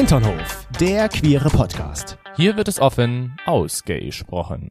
[0.00, 2.16] Hinternhof, der queere Podcast.
[2.34, 4.70] Hier wird es offen ausgesprochen.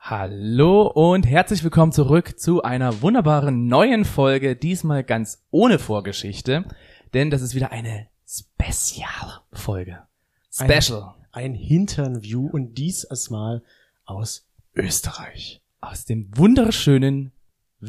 [0.00, 6.64] Hallo und herzlich willkommen zurück zu einer wunderbaren neuen Folge, diesmal ganz ohne Vorgeschichte,
[7.14, 10.00] denn das ist wieder eine Spezialfolge.
[10.50, 11.14] Special.
[11.30, 13.62] Ein, ein Hinternview und dies Mal
[14.04, 15.62] aus Österreich.
[15.80, 17.30] Aus dem wunderschönen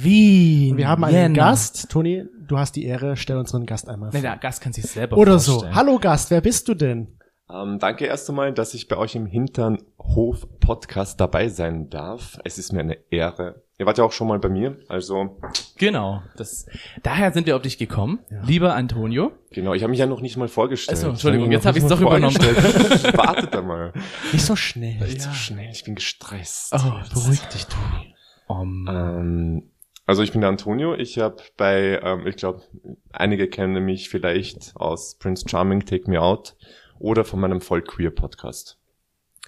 [0.03, 0.71] Wien.
[0.71, 1.89] Und wir haben einen Gast.
[1.89, 4.19] Toni, du hast die Ehre, stell unseren Gast einmal vor.
[4.19, 5.71] Nee, der Gast kann sich selber Oder vorstellen.
[5.71, 5.75] so.
[5.75, 7.17] Hallo Gast, wer bist du denn?
[7.49, 12.37] Ähm, danke erst einmal, dass ich bei euch im Hinternhof Podcast dabei sein darf.
[12.43, 13.63] Es ist mir eine Ehre.
[13.79, 15.39] Ihr wart ja auch schon mal bei mir, also
[15.77, 16.21] Genau.
[16.35, 16.65] Das,
[17.03, 19.31] daher sind wir auf dich gekommen, lieber Antonio.
[19.51, 19.73] genau.
[19.75, 20.97] Ich habe mich ja noch nicht mal vorgestellt.
[20.97, 22.35] Ach so, Entschuldigung, Ich jetzt hab ich's doch übernommen.
[22.37, 23.93] Wartet einmal.
[24.33, 24.97] Nicht so schnell.
[24.99, 25.69] Nicht so schnell.
[25.71, 26.73] Ich bin gestresst.
[26.73, 28.13] Oh, Beruhig dich, Toni.
[28.47, 29.63] Um, Ähm,
[30.07, 30.95] also ich bin der Antonio.
[30.95, 32.63] Ich habe bei, ähm, ich glaube,
[33.11, 36.55] einige kennen mich vielleicht aus Prince Charming, Take Me Out
[36.97, 38.79] oder von meinem Voll Queer Podcast.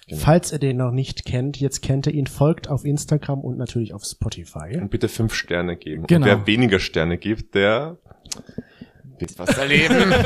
[0.06, 0.20] Genau.
[0.20, 3.94] Falls ihr den noch nicht kennt, jetzt kennt ihr ihn, folgt auf Instagram und natürlich
[3.94, 4.76] auf Spotify.
[4.76, 6.06] Und bitte fünf Sterne geben.
[6.06, 6.26] Genau.
[6.26, 7.96] Und wer weniger Sterne gibt, der
[9.18, 10.14] wird was erleben.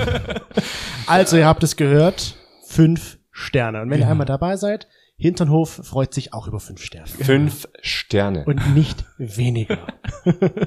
[1.07, 3.83] Also, ihr habt es gehört, fünf Sterne.
[3.83, 7.07] Und wenn ihr einmal dabei seid, Hinternhof freut sich auch über fünf Sterne.
[7.07, 8.45] Fünf Sterne.
[8.47, 9.79] Und nicht weniger.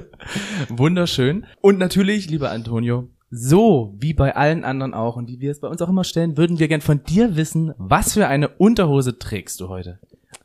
[0.68, 1.46] Wunderschön.
[1.60, 5.68] Und natürlich, lieber Antonio, so wie bei allen anderen auch und wie wir es bei
[5.68, 9.60] uns auch immer stellen, würden wir gern von dir wissen, was für eine Unterhose trägst
[9.60, 9.98] du heute?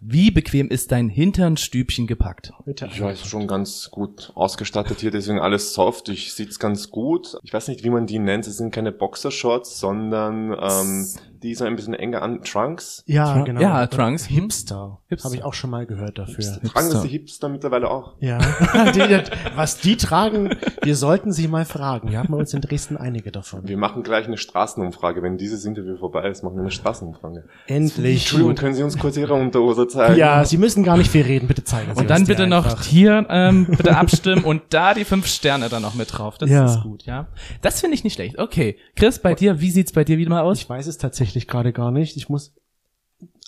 [0.05, 2.51] Wie bequem ist dein Hinternstübchen gepackt?
[2.65, 6.09] Ja, ist schon ganz gut ausgestattet hier, deswegen alles soft.
[6.09, 7.37] Ich sitze ganz gut.
[7.41, 8.45] Ich weiß nicht, wie man die nennt.
[8.45, 11.07] Es sind keine Boxershorts, sondern ähm,
[11.44, 12.41] die sind ein bisschen enger an.
[12.44, 13.03] Trunks.
[13.05, 13.61] Ja, Trun- genau.
[13.61, 14.25] ja, Trunks.
[14.25, 14.99] Hipster.
[15.09, 15.25] Hipster.
[15.27, 16.44] Habe ich auch schon mal gehört dafür.
[16.63, 18.13] Tragen das die Hipster mittlerweile auch?
[18.19, 18.39] Ja.
[18.95, 19.22] die, die-
[19.55, 22.09] was die tragen, wir sollten sie mal fragen.
[22.09, 23.67] Wir haben bei uns in Dresden einige davon.
[23.67, 25.21] Wir machen gleich eine Straßenumfrage.
[25.21, 27.44] Wenn dieses Interview vorbei ist, machen wir eine Straßenumfrage.
[27.67, 28.21] Endlich.
[28.21, 30.17] Entschuldigung, können Sie uns kurz Ihre Unterhose zeigen?
[30.17, 33.25] Ja, Sie müssen gar nicht viel reden, bitte zeigen Sie Und dann bitte noch hier
[33.30, 36.37] ähm, bitte abstimmen und da die fünf Sterne dann noch mit drauf.
[36.37, 36.65] Das Ja.
[36.65, 37.27] ist gut, ja.
[37.61, 38.39] Das finde ich nicht schlecht.
[38.39, 40.60] Okay, Chris, bei dir, wie sieht's bei dir wieder mal aus?
[40.60, 42.17] Ich weiß es tatsächlich gerade gar nicht.
[42.17, 42.54] Ich muss.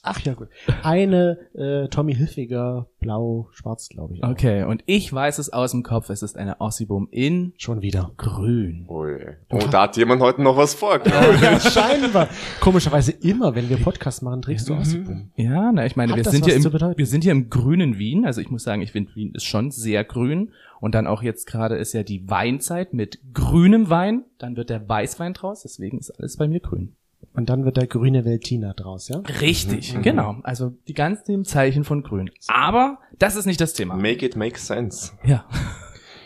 [0.07, 0.50] Ach ja, gut.
[0.84, 4.23] Eine äh, Tommy Hilfiger, blau, schwarz, glaube ich.
[4.23, 4.29] auch.
[4.29, 6.12] Okay, und ich weiß es aus dem Kopf.
[6.12, 8.12] Es ist eine Ossibum in Schon wieder.
[8.16, 8.85] grün.
[8.88, 9.18] Ui.
[9.50, 11.00] Oh, da hat jemand heute noch was vor.
[11.03, 11.41] glaub ich.
[11.41, 12.29] Ja, scheinbar.
[12.62, 15.31] Komischerweise immer, wenn wir Podcast machen, trägst du Ossibum.
[15.38, 18.28] Ja, na, ich meine, Hat wir sind, hier im, wir sind hier im grünen Wien.
[18.28, 20.51] Also ich muss sagen, ich finde, Wien ist schon sehr grün.
[20.79, 24.24] Und dann auch jetzt gerade ist ja die Weinzeit mit grünem Wein.
[24.38, 25.63] Dann wird der Weißwein draus.
[25.63, 26.95] Deswegen ist alles bei mir grün.
[27.34, 29.18] Und dann wird der grüne Veltiner draus, ja?
[29.41, 30.38] Richtig, genau.
[30.44, 32.30] Also die ganzen Zeichen von grün.
[32.47, 33.96] Aber das ist nicht das Thema.
[33.96, 35.12] Make it make sense.
[35.24, 35.46] Ja.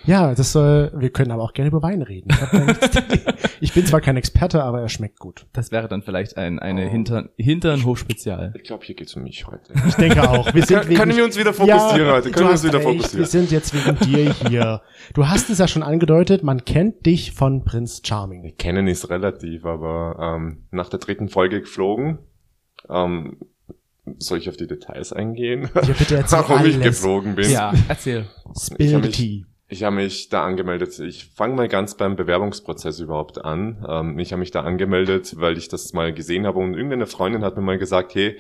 [0.06, 2.30] Ja, das soll, wir können aber auch gerne über Wein reden.
[2.32, 5.46] Ich, ich bin zwar kein Experte, aber er schmeckt gut.
[5.54, 6.90] Das wäre dann vielleicht ein eine Oh.
[6.90, 8.54] Hintern, Hinternhof-Spezial.
[8.56, 9.74] Ich glaube, hier geht's um mich heute.
[9.88, 10.54] Ich denke auch.
[10.54, 12.32] Wir sind Können- können wir uns wieder fokussieren heute?
[12.32, 13.20] Können wir uns wieder recht, fokussieren?
[13.20, 14.82] Wir sind jetzt wegen dir hier.
[15.14, 18.56] Du hast es ja schon angedeutet, man kennt dich von Prinz Charming.
[18.58, 22.20] Kennen ist relativ, aber ähm, nach der dritten Folge geflogen.
[22.90, 23.38] Ähm,
[24.18, 25.70] soll ich auf die Details eingehen?
[25.76, 26.84] Ja, bitte erzähl Warum ich alles.
[27.02, 27.52] geflogen bin.
[27.52, 28.26] Ja, erzähl.
[28.56, 29.46] Ich Spill the mich- tea.
[29.72, 30.98] Ich habe mich da angemeldet.
[31.00, 33.86] Ich fange mal ganz beim Bewerbungsprozess überhaupt an.
[33.88, 37.44] Ähm, ich habe mich da angemeldet, weil ich das mal gesehen habe und irgendeine Freundin
[37.44, 38.38] hat mir mal gesagt, hey,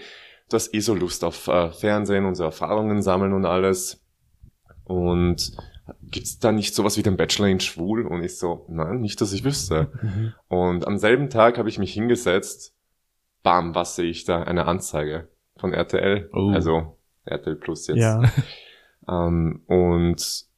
[0.49, 4.03] du hast eh so Lust auf äh, Fernsehen und so Erfahrungen sammeln und alles.
[4.85, 5.55] Und
[6.01, 8.07] gibt's da nicht sowas wie den Bachelor in Schwul?
[8.07, 9.91] Und ich so, nein, nicht, dass ich wüsste.
[10.01, 10.33] Mhm.
[10.47, 12.73] Und am selben Tag habe ich mich hingesetzt.
[13.43, 14.41] Bam, was sehe ich da?
[14.41, 16.27] Eine Anzeige von RTL.
[16.33, 16.49] Oh.
[16.49, 17.99] Also RTL Plus jetzt.
[17.99, 18.23] Ja.
[19.07, 20.48] Ähm, und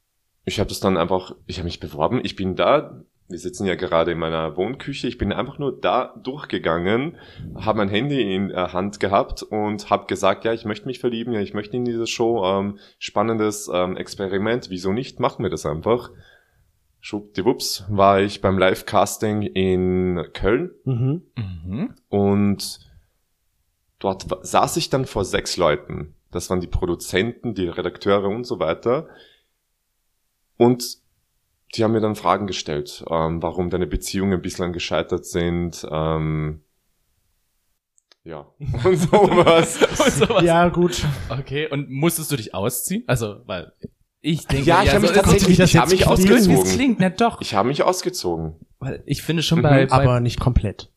[0.44, 2.20] ich habe das dann einfach, ich habe mich beworben.
[2.22, 6.14] Ich bin da, wir sitzen ja gerade in meiner Wohnküche, ich bin einfach nur da
[6.22, 7.16] durchgegangen,
[7.54, 11.32] habe mein Handy in der Hand gehabt und habe gesagt, ja, ich möchte mich verlieben,
[11.32, 15.64] ja, ich möchte in diese Show, ähm, spannendes ähm, Experiment, wieso nicht, machen wir das
[15.64, 16.10] einfach.
[17.00, 21.22] Schwuppdiwupps war ich beim Live-Casting in Köln Mhm.
[21.36, 21.94] Mhm.
[22.08, 22.78] und
[23.98, 26.14] dort saß ich dann vor sechs Leuten.
[26.30, 29.08] Das waren die Produzenten, die Redakteure und so weiter.
[30.56, 30.98] Und
[31.74, 35.86] die haben mir dann Fragen gestellt, ähm, warum deine Beziehungen bislang gescheitert sind.
[35.90, 36.60] Ähm,
[38.24, 38.46] ja,
[38.84, 39.80] und sowas.
[39.82, 40.44] Und sowas.
[40.44, 41.04] Ja, gut.
[41.28, 43.02] Okay, und musstest du dich ausziehen?
[43.06, 43.72] Also, weil
[44.20, 46.06] ich denke, Ja, ich hab mich so ist es tatsächlich- das ich hab jetzt mich
[46.06, 46.72] klingt, wie es ausgezogen.
[46.76, 47.40] klingt, na doch.
[47.40, 50.92] Ich habe mich ausgezogen, Weil ich finde schon Mhm, bei, bei Aber nicht komplett.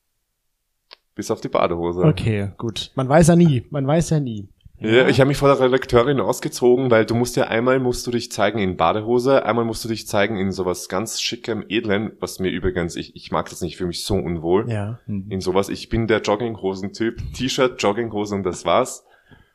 [1.16, 2.01] bis auf die Badehose.
[2.04, 2.92] Okay, gut.
[2.96, 3.66] Man weiß ja nie.
[3.72, 4.50] Man weiß ja nie.
[4.80, 8.12] Ja, ich habe mich vor der Redakteurin ausgezogen, weil du musst ja einmal musst du
[8.12, 12.39] dich zeigen in Badehose, einmal musst du dich zeigen in sowas ganz schickem, edlen, was
[12.39, 15.69] mir übrigens, ich, ich mag das nicht, ich fühle mich so unwohl Ja, in sowas.
[15.69, 19.06] Ich bin der Jogginghosen-Typ, T-Shirt, Jogginghose und das war's.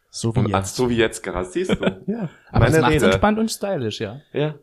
[0.08, 0.75] so wie Und jetzt.
[0.76, 2.02] so wie jetzt gerade, siehst du.
[2.06, 3.05] Ja, Aber Meine das macht's Rede.
[3.06, 4.20] entspannt und stylisch, ja.
[4.32, 4.55] Ja.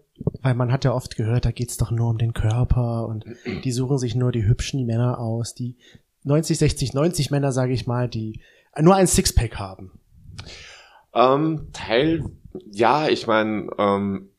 [0.42, 3.26] weil man hat ja oft gehört, da geht's doch nur um den Körper und
[3.64, 5.78] die suchen sich nur die hübschen Männer aus, die
[6.24, 8.42] 90, 60, 90 Männer, sage ich mal, die
[8.82, 9.92] nur ein Sixpack haben.
[11.14, 12.26] Ähm, Teil,
[12.72, 14.30] ja, ich meine, ähm,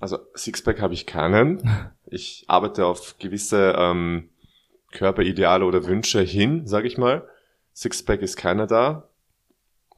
[0.00, 1.62] also Sixpack habe ich keinen.
[2.10, 4.30] Ich arbeite auf gewisse ähm,
[4.92, 7.28] Körperideale oder Wünsche hin, sag ich mal.
[7.74, 9.10] Sixpack ist keiner da.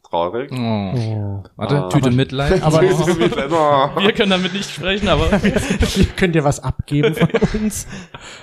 [0.03, 0.51] Traurig.
[0.51, 0.57] Oh.
[0.57, 1.43] Oh.
[1.55, 1.89] Warte, Ah.
[1.89, 2.61] Tüte Mitleid.
[2.65, 4.03] Aber- Oh.
[4.03, 5.29] wir können damit nicht sprechen, aber
[6.17, 7.29] Könnt ihr was abgeben von
[7.61, 7.87] uns?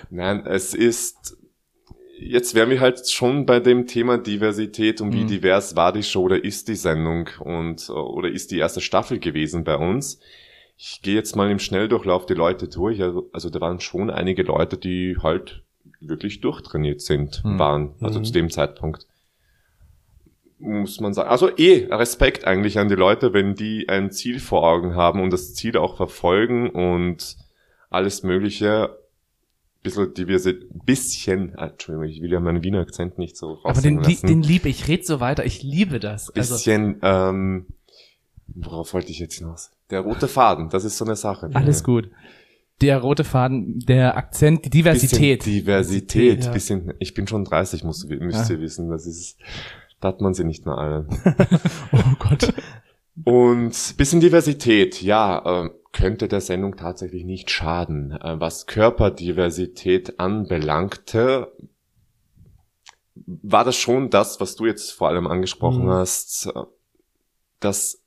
[0.10, 1.36] Nein, es ist,
[2.20, 5.28] jetzt wären wir halt schon bei dem Thema Diversität und wie Mhm.
[5.28, 9.64] divers war die Show oder ist die Sendung und, oder ist die erste Staffel gewesen
[9.64, 10.20] bei uns.
[10.78, 13.02] Ich gehe jetzt mal im Schnelldurchlauf die Leute durch.
[13.02, 15.64] Also, also da waren schon einige Leute, die halt
[16.00, 17.58] wirklich durchtrainiert sind, Mhm.
[17.60, 18.24] waren, also Mhm.
[18.26, 19.06] zu dem Zeitpunkt.
[20.60, 21.30] Muss man sagen.
[21.30, 25.32] Also eh, Respekt eigentlich an die Leute, wenn die ein Ziel vor Augen haben und
[25.32, 27.38] das Ziel auch verfolgen und
[27.92, 28.98] alles Mögliche
[29.96, 30.54] bisschen diverse,
[30.86, 34.66] bisschen, ah, Entschuldigung, ich will ja meinen Wiener Akzent nicht so aber den, den lieb
[34.66, 34.88] ich.
[34.88, 35.46] Red so weiter.
[35.46, 36.30] Ich liebe das.
[36.36, 37.66] Also, bisschen, ähm,
[38.48, 39.72] worauf wollte ich jetzt hinaus?
[39.90, 41.50] Der rote Faden, das ist so eine Sache.
[41.54, 42.10] alles gut.
[42.82, 45.40] Der rote Faden, der Akzent, die Diversität.
[45.40, 46.52] Bisschen Diversität, Ja.
[46.52, 48.56] bisschen, ich bin schon 30, musst, müsst Ja.
[48.56, 49.38] ihr wissen, das ist,
[50.00, 51.08] da hat man sie nicht mehr alle.
[51.92, 52.54] oh Gott.
[53.24, 58.12] Und bisschen Diversität, ja, äh, könnte der Sendung tatsächlich nicht schaden.
[58.12, 61.52] Äh, was Körperdiversität anbelangte,
[63.26, 65.90] war das schon das, was du jetzt vor allem angesprochen Mhm.
[65.92, 66.60] hast, äh,
[67.60, 68.04] dass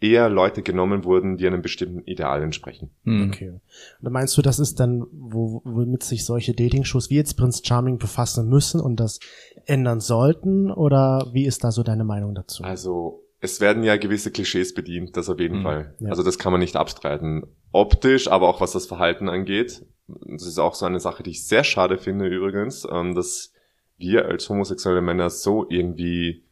[0.00, 2.90] eher Leute genommen wurden, die einem bestimmten Ideal entsprechen.
[3.04, 3.30] Hm.
[3.30, 3.58] Okay.
[4.02, 7.98] Und meinst du, das ist dann, wo, womit sich solche Dating-Shows wie jetzt Prince Charming
[7.98, 9.18] befassen müssen und das
[9.64, 10.70] ändern sollten?
[10.70, 12.62] Oder wie ist da so deine Meinung dazu?
[12.64, 15.62] Also es werden ja gewisse Klischees bedient, das auf jeden Mhm.
[15.62, 15.94] Fall.
[16.00, 16.08] Ja.
[16.08, 17.44] Also das kann man nicht abstreiten.
[17.72, 19.84] Optisch, aber auch was das Verhalten angeht.
[20.06, 23.52] Das ist auch so eine Sache, die ich sehr schade finde übrigens, ähm, dass
[23.98, 26.44] wir als homosexuelle Männer so irgendwie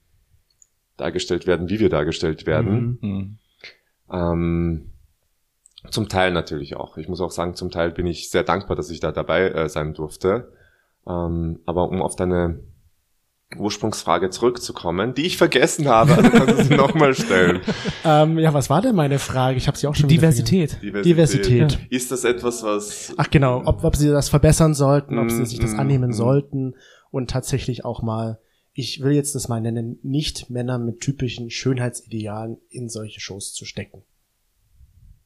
[0.99, 2.99] dargestellt werden, wie wir dargestellt werden.
[3.01, 3.09] Mhm.
[3.09, 3.39] Hm.
[4.13, 4.93] Ähm,
[5.91, 6.99] zum Teil natürlich auch.
[6.99, 9.69] Ich muss auch sagen, zum Teil bin ich sehr dankbar, dass ich da dabei äh,
[9.71, 10.53] sein durfte.
[11.09, 12.61] Ähm, aber um auf deine
[13.59, 17.61] Ursprungsfrage zurückzukommen, die ich vergessen habe, also kannst du sie nochmal stellen.
[18.05, 19.59] Ähm, ja, was war denn meine Frage?
[19.59, 20.79] Ich habe sie auch schon wieder Diversität.
[20.83, 21.79] Diversität.
[21.91, 23.13] Ist das etwas, was...
[23.17, 26.11] Ach genau, ob, ob sie das verbessern sollten, ob sie Mm, sich das mm, annehmen
[26.11, 26.15] mm.
[26.15, 26.75] sollten
[27.11, 28.41] und tatsächlich auch mal,
[28.73, 33.65] ich will jetzt das mal nennen, nicht Männer mit typischen Schönheitsidealen in solche Shows zu
[33.65, 34.03] stecken.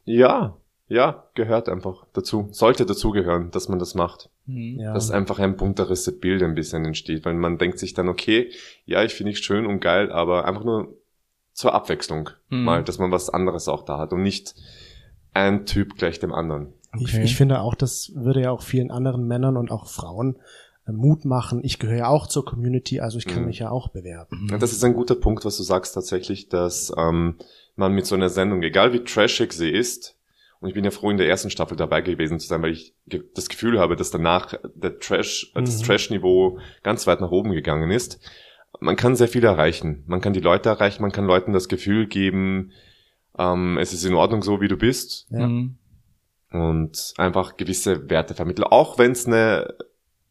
[0.04, 2.48] Ja, ja, gehört einfach dazu.
[2.52, 4.30] Sollte dazugehören, dass man das macht.
[4.46, 4.78] Hm.
[4.78, 4.94] Ja.
[4.94, 8.50] Dass einfach ein bunteres Bild ein bisschen entsteht, weil man denkt sich dann, okay,
[8.84, 10.94] ja, ich finde ich schön und geil, aber einfach nur
[11.52, 12.64] zur Abwechslung Mhm.
[12.64, 14.54] mal, dass man was anderes auch da hat und nicht
[15.32, 16.72] ein Typ gleich dem anderen.
[16.98, 17.24] Ich, Okay.
[17.24, 20.36] ich finde auch, das würde ja auch vielen anderen Männern und auch Frauen
[20.86, 21.60] äh, Mut machen.
[21.64, 23.46] Ich gehöre ja auch zur Community, also ich kann Mhm.
[23.48, 24.48] mich ja auch bewerben.
[24.52, 27.36] Und das ist ein guter Punkt, was du sagst tatsächlich, dass ähm,
[27.74, 30.15] man mit so einer Sendung, egal wie trashig sie ist,
[30.60, 32.94] und ich bin ja froh, in der ersten Staffel dabei gewesen zu sein, weil ich
[33.06, 35.86] ge das Gefühl habe, dass danach der Trash, äh, das Mhm.
[35.86, 38.18] Trash-Niveau ganz weit nach oben gegangen ist.
[38.80, 40.02] Man kann sehr viel erreichen.
[40.06, 42.72] Man kann die Leute erreichen, man kann Leuten das Gefühl geben,
[43.38, 45.26] ähm, es ist in Ordnung so, wie du bist.
[45.30, 45.44] Ja.
[45.46, 45.76] Hm.
[46.52, 49.74] und einfach gewisse Werte vermitteln, auch wenn es eine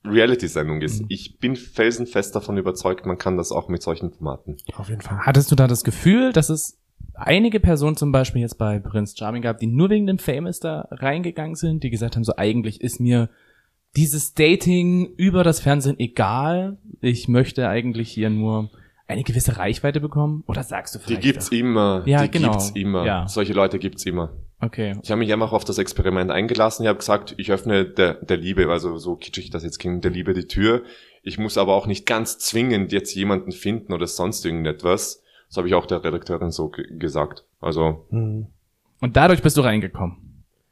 [0.05, 1.01] Reality-Sendung ist.
[1.01, 1.05] Mhm.
[1.09, 4.57] Ich bin felsenfest davon überzeugt, man kann das auch mit solchen Formaten.
[4.75, 5.19] Auf jeden Fall.
[5.19, 6.77] Hattest du da das Gefühl, dass es
[7.17, 10.87] einige Personen zum Beispiel jetzt bei Prince Charming gab, die nur wegen dem Famous da
[10.91, 13.29] reingegangen sind, die gesagt haben, so eigentlich ist mir
[13.95, 16.77] dieses Dating über das Fernsehen egal.
[17.01, 18.69] Ich möchte eigentlich hier nur
[19.07, 20.43] eine gewisse Reichweite bekommen.
[20.47, 21.21] Oder sagst du Die vielleicht?
[21.21, 22.03] gibt's immer.
[22.05, 22.51] Ja, die genau.
[22.51, 23.05] gibt's immer.
[23.05, 23.27] Ja.
[23.27, 24.33] Solche Leute gibt's immer.
[24.59, 24.97] Okay.
[25.03, 26.83] Ich habe mich einfach auf das Experiment eingelassen.
[26.83, 30.11] Ich habe gesagt, ich öffne der, der Liebe, also so kitschig das jetzt klingt, der
[30.11, 30.83] Liebe die Tür.
[31.23, 35.21] Ich muss aber auch nicht ganz zwingend jetzt jemanden finden oder sonst irgendetwas.
[35.55, 37.45] Das habe ich auch der Redakteurin so ge- gesagt.
[37.61, 38.47] Also, Hm.
[38.99, 40.17] Und dadurch bist du reingekommen.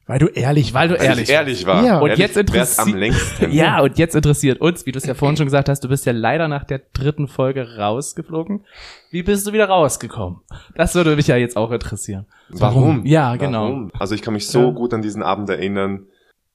[0.07, 1.81] Weil du ehrlich Weil du weil ehrlich ich ehrlich war.
[1.85, 1.99] Ja.
[1.99, 3.51] Und Ehrlich jetzt interessiert- längsten.
[3.53, 6.05] Ja, und jetzt interessiert uns, wie du es ja vorhin schon gesagt hast, du bist
[6.05, 8.65] ja leider nach der dritten Folge rausgeflogen.
[9.11, 10.41] Wie bist du wieder rausgekommen?
[10.75, 12.25] Das würde mich ja jetzt auch interessieren.
[12.49, 13.05] Warum?
[13.05, 13.63] Ja, genau.
[13.67, 13.91] Warum?
[13.97, 14.69] Also ich kann mich so Ja.
[14.71, 16.07] gut an diesen Abend erinnern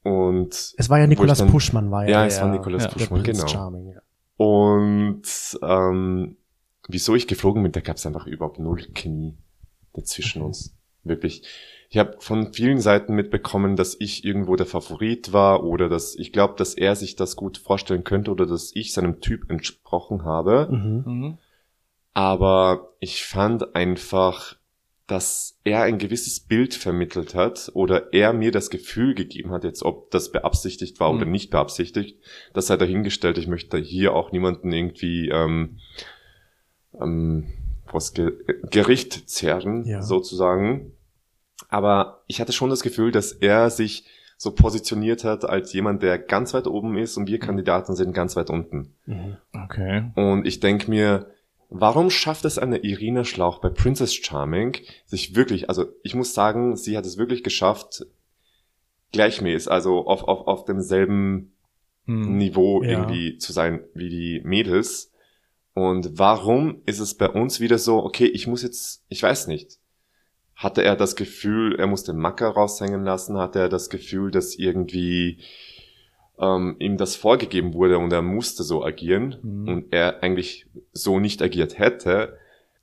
[0.03, 3.23] und Es war ja Nikolas dann- Puschmann, war ja, ja, der, es war der Puschmann,
[3.23, 3.49] Prince genau.
[3.53, 3.93] Charming.
[3.95, 4.01] Ja.
[4.37, 5.23] Und
[5.63, 6.37] ähm,
[6.89, 9.37] wieso ich geflogen bin, da gab es einfach überhaupt null Chemie
[9.93, 10.75] dazwischen uns.
[11.05, 11.43] Wirklich.
[11.91, 16.33] Ich habe von vielen Seiten mitbekommen, dass ich irgendwo der Favorit war oder dass ich
[16.33, 20.69] glaube, dass er sich das gut vorstellen könnte oder dass ich seinem Typ entsprochen habe.
[20.71, 21.05] Mhm.
[21.07, 21.39] Mhm.
[22.13, 24.57] Aber ich fand einfach,
[25.07, 29.83] dass er ein gewisses Bild vermittelt hat oder er mir das Gefühl gegeben hat, jetzt
[29.83, 31.33] ob das beabsichtigt war oder Mhm.
[31.33, 32.19] nicht beabsichtigt,
[32.53, 33.39] das sei dahingestellt.
[33.39, 35.79] Ich möchte hier auch niemanden irgendwie ähm,
[37.01, 37.47] ähm,
[37.91, 38.33] was Ge
[38.71, 40.03] Gericht zerren, Ja.
[40.03, 40.93] sozusagen.
[41.69, 44.05] Aber ich hatte schon das Gefühl, dass er sich
[44.37, 48.37] so positioniert hat als jemand, der ganz weit oben ist und wir Kandidaten sind ganz
[48.37, 48.95] weit unten.
[49.07, 49.37] Mhm.
[49.53, 50.11] Okay.
[50.15, 51.27] Und ich denke mir,
[51.71, 54.77] warum schafft es eine Irina Schlauch bei Princess Charming,
[55.07, 58.07] sich wirklich, also ich muss sagen, sie hat es wirklich geschafft,
[59.13, 61.53] gleichmäßig, also auf, auf, auf demselben
[62.07, 62.39] Hm.
[62.39, 62.91] Niveau Ja.
[62.91, 65.13] irgendwie zu sein wie die Mädels.
[65.81, 69.79] Und warum ist es bei uns wieder so, okay, ich muss jetzt, ich weiß nicht.
[70.57, 73.39] Hatte er das Gefühl, er muss den Macker raushängen lassen?
[73.39, 75.39] Hatte er das Gefühl, dass irgendwie
[76.41, 79.69] ähm, ihm das vorgegeben wurde und er musste so agieren Mhm.
[79.69, 82.37] und er eigentlich so nicht agiert hätte?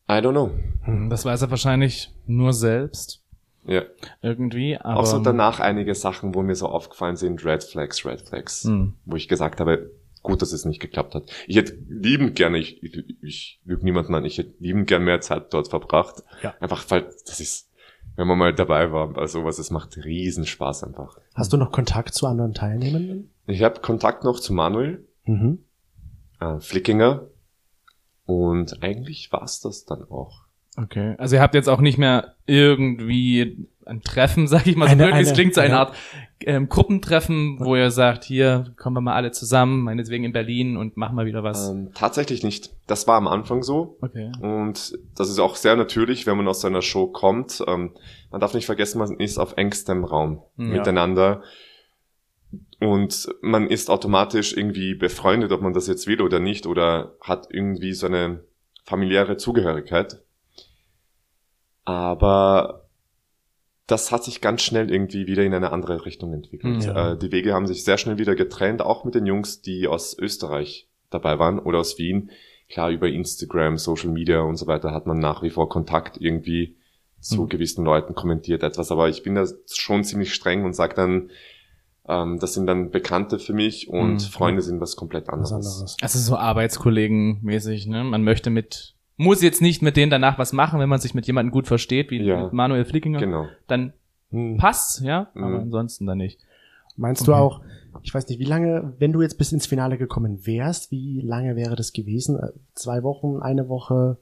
[0.09, 0.51] I don't know.
[0.83, 3.21] Hm, Das weiß er wahrscheinlich nur selbst.
[3.67, 3.81] Ja.
[4.21, 4.99] Irgendwie, aber.
[4.99, 8.63] Auch so danach einige Sachen, wo mir so aufgefallen sind, Red Flags, Red Flags.
[8.63, 8.93] Hm.
[9.05, 9.91] wo ich gesagt habe,
[10.25, 11.29] gut, dass es nicht geklappt hat.
[11.47, 15.21] Ich hätte liebend gerne, ich, ich, ich lüge niemanden an, ich hätte liebend gern mehr
[15.21, 16.23] Zeit dort verbracht.
[16.43, 16.53] Ja.
[16.59, 17.71] Einfach, weil das ist,
[18.15, 21.17] wenn man mal dabei war bei sowas, es macht riesen Spaß einfach.
[21.33, 23.31] Hast du noch Kontakt zu anderen Teilnehmenden?
[23.47, 25.59] Ich habe Kontakt noch zu Manuel Mhm.
[26.39, 27.27] äh, Flickinger
[28.25, 30.44] und eigentlich war's das dann auch.
[30.77, 31.15] Okay.
[31.17, 35.03] Also ihr habt jetzt auch nicht mehr irgendwie ein Treffen, sag ich mal so Eine-
[35.05, 35.79] blöd, eine- klingt, so eine ja.
[35.79, 35.95] Art
[36.41, 40.97] ähm, Gruppentreffen, wo ihr sagt, hier kommen wir mal alle zusammen, meinetwegen in Berlin und
[40.97, 41.69] machen mal wieder was.
[41.69, 42.71] Ähm, tatsächlich nicht.
[42.87, 43.97] Das war am Anfang so.
[44.01, 44.31] Okay.
[44.41, 47.63] Und das ist auch sehr natürlich, wenn man aus so einer Show kommt.
[47.67, 47.91] Ähm,
[48.31, 50.65] man darf nicht vergessen, man ist auf engstem Raum Ja.
[50.65, 51.41] miteinander.
[52.79, 57.47] Und man ist automatisch irgendwie befreundet, ob man das jetzt will oder nicht, oder hat
[57.49, 58.41] irgendwie so eine
[58.83, 60.21] familiäre Zugehörigkeit.
[61.85, 62.81] Aber
[63.87, 66.85] das hat sich ganz schnell irgendwie wieder in eine andere Richtung entwickelt.
[66.85, 67.11] Ja.
[67.13, 70.17] Äh, die Wege haben sich sehr schnell wieder getrennt, auch mit den Jungs, die aus
[70.17, 72.31] Österreich dabei waren oder aus Wien.
[72.67, 76.75] Klar, über Instagram, Social Media und so weiter hat man nach wie vor Kontakt irgendwie
[77.19, 77.49] zu Mhm.
[77.49, 81.29] gewissen Leuten, kommentiert etwas, aber ich bin da schon ziemlich streng und sage dann,
[82.07, 84.19] ähm, das sind dann Bekannte für mich und Mhm.
[84.19, 85.51] Freunde sind was komplett anderes.
[85.51, 85.97] Was anderes.
[86.01, 88.03] Also so Arbeitskollegen-mäßig, ne?
[88.03, 91.25] Man möchte mit, muss jetzt nicht mit denen danach was machen, wenn man sich mit
[91.27, 92.43] jemandem gut versteht, wie Ja.
[92.43, 93.47] mit Manuel Flickinger, Genau.
[93.67, 93.93] dann
[94.31, 94.57] Hm.
[94.57, 95.43] passt, ja, Mhm.
[95.43, 96.39] aber ansonsten dann nicht.
[96.97, 97.41] Meinst du Okay.
[97.41, 97.61] auch,
[98.03, 101.55] ich weiß nicht, wie lange, wenn du jetzt bis ins Finale gekommen wärst, wie lange
[101.55, 102.37] wäre das gewesen?
[102.39, 104.17] Äh, Zwei Wochen, eine Woche?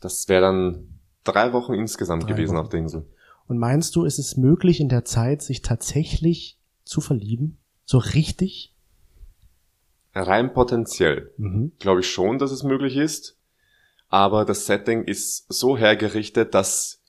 [0.00, 2.64] Das wäre dann drei Wochen insgesamt Drei gewesen Wochen.
[2.64, 3.06] auf der Insel.
[3.46, 7.58] Und meinst du, ist es möglich in der Zeit, sich tatsächlich zu verlieben?
[7.84, 8.71] So richtig?
[10.14, 11.72] Rein potenziell Mhm.
[11.78, 13.36] glaube ich schon, dass es möglich ist.
[14.08, 17.00] Aber das Setting ist so hergerichtet, dass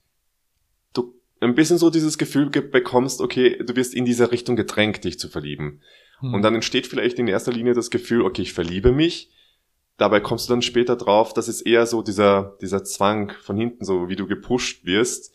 [0.94, 5.04] du ein bisschen so dieses Gefühl ge- bekommst, okay, du wirst in diese Richtung gedrängt,
[5.04, 5.82] dich zu verlieben.
[6.20, 6.34] Hm.
[6.34, 9.30] Und dann entsteht vielleicht in erster Linie das Gefühl, okay, ich verliebe mich.
[9.98, 13.84] Dabei kommst du dann später drauf, dass es eher so dieser, dieser Zwang von hinten,
[13.84, 15.34] so wie du gepusht wirst,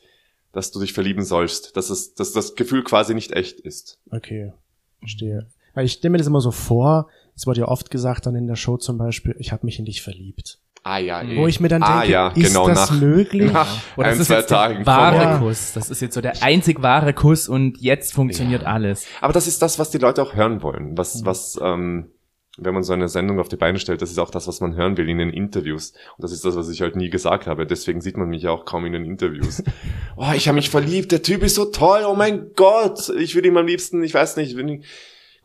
[0.52, 4.00] dass du dich verlieben sollst, dass es, dass das Gefühl quasi nicht echt ist.
[4.10, 4.54] Okay,
[5.00, 5.46] verstehe.
[5.74, 8.48] Weil ich stelle mir das immer so vor, es wurde ja oft gesagt dann in
[8.48, 10.58] der Show zum Beispiel, ich habe mich in dich verliebt.
[10.82, 11.36] Ah ja, eh.
[11.36, 13.52] Wo ich mir dann denke, ah, ja, ist genau, das nach, möglich?
[13.52, 14.86] nach Oder ein, das ist zwei jetzt der Tagen.
[14.86, 15.38] wahre Ja.
[15.38, 15.72] Kuss.
[15.72, 18.68] Das ist jetzt so der einzig wahre Kuss und jetzt funktioniert Ja.
[18.72, 19.06] alles.
[19.20, 20.96] Aber das ist das, was die Leute auch hören wollen.
[20.98, 21.26] Was, Mhm.
[21.26, 22.10] was, ähm,
[22.58, 24.74] wenn man so eine Sendung auf die Beine stellt, das ist auch das, was man
[24.74, 25.92] hören will in den Interviews.
[26.16, 27.66] Und das ist das, was ich halt nie gesagt habe.
[27.66, 29.62] Deswegen sieht man mich ja auch kaum in den Interviews.
[30.16, 33.10] oh, ich habe mich verliebt, der Typ ist so toll, oh mein Gott.
[33.18, 34.84] Ich würde ihn am liebsten, ich weiß nicht, will ihn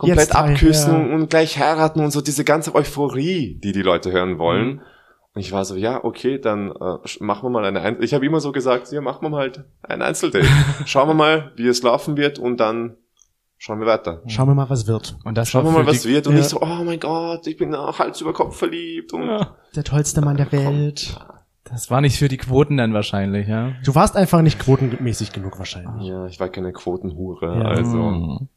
[0.03, 1.15] komplett Jetzt heim, abküssen ja.
[1.15, 4.67] und gleich heiraten und so diese ganze Euphorie, die die Leute hören wollen.
[4.67, 4.81] Mhm.
[5.35, 8.25] Und ich war so, ja, okay, dann äh, machen wir mal eine Einzel Ich habe
[8.25, 10.45] immer so gesagt, ja, machen wir mal halt ein Einzeldate.
[10.85, 12.97] Schauen wir mal, wie es laufen wird und dann
[13.57, 14.21] schauen wir weiter.
[14.27, 15.15] Schauen wir mal, was wird.
[15.23, 16.27] Und das Schauen wir war mal, für was die, wird.
[16.27, 16.39] Und Ja.
[16.39, 19.11] nicht so, oh mein Gott, ich bin auch Hals über Kopf verliebt.
[19.13, 19.55] Und Ja.
[19.75, 21.17] Der tollste Mann der Welt.
[21.63, 23.71] Das war nicht für die Quoten dann wahrscheinlich, ja.
[23.83, 26.07] Du warst einfach nicht quotenmäßig genug wahrscheinlich.
[26.09, 27.63] ja, ich war keine Quotenhure, Ja.
[27.69, 28.49] also Mhm.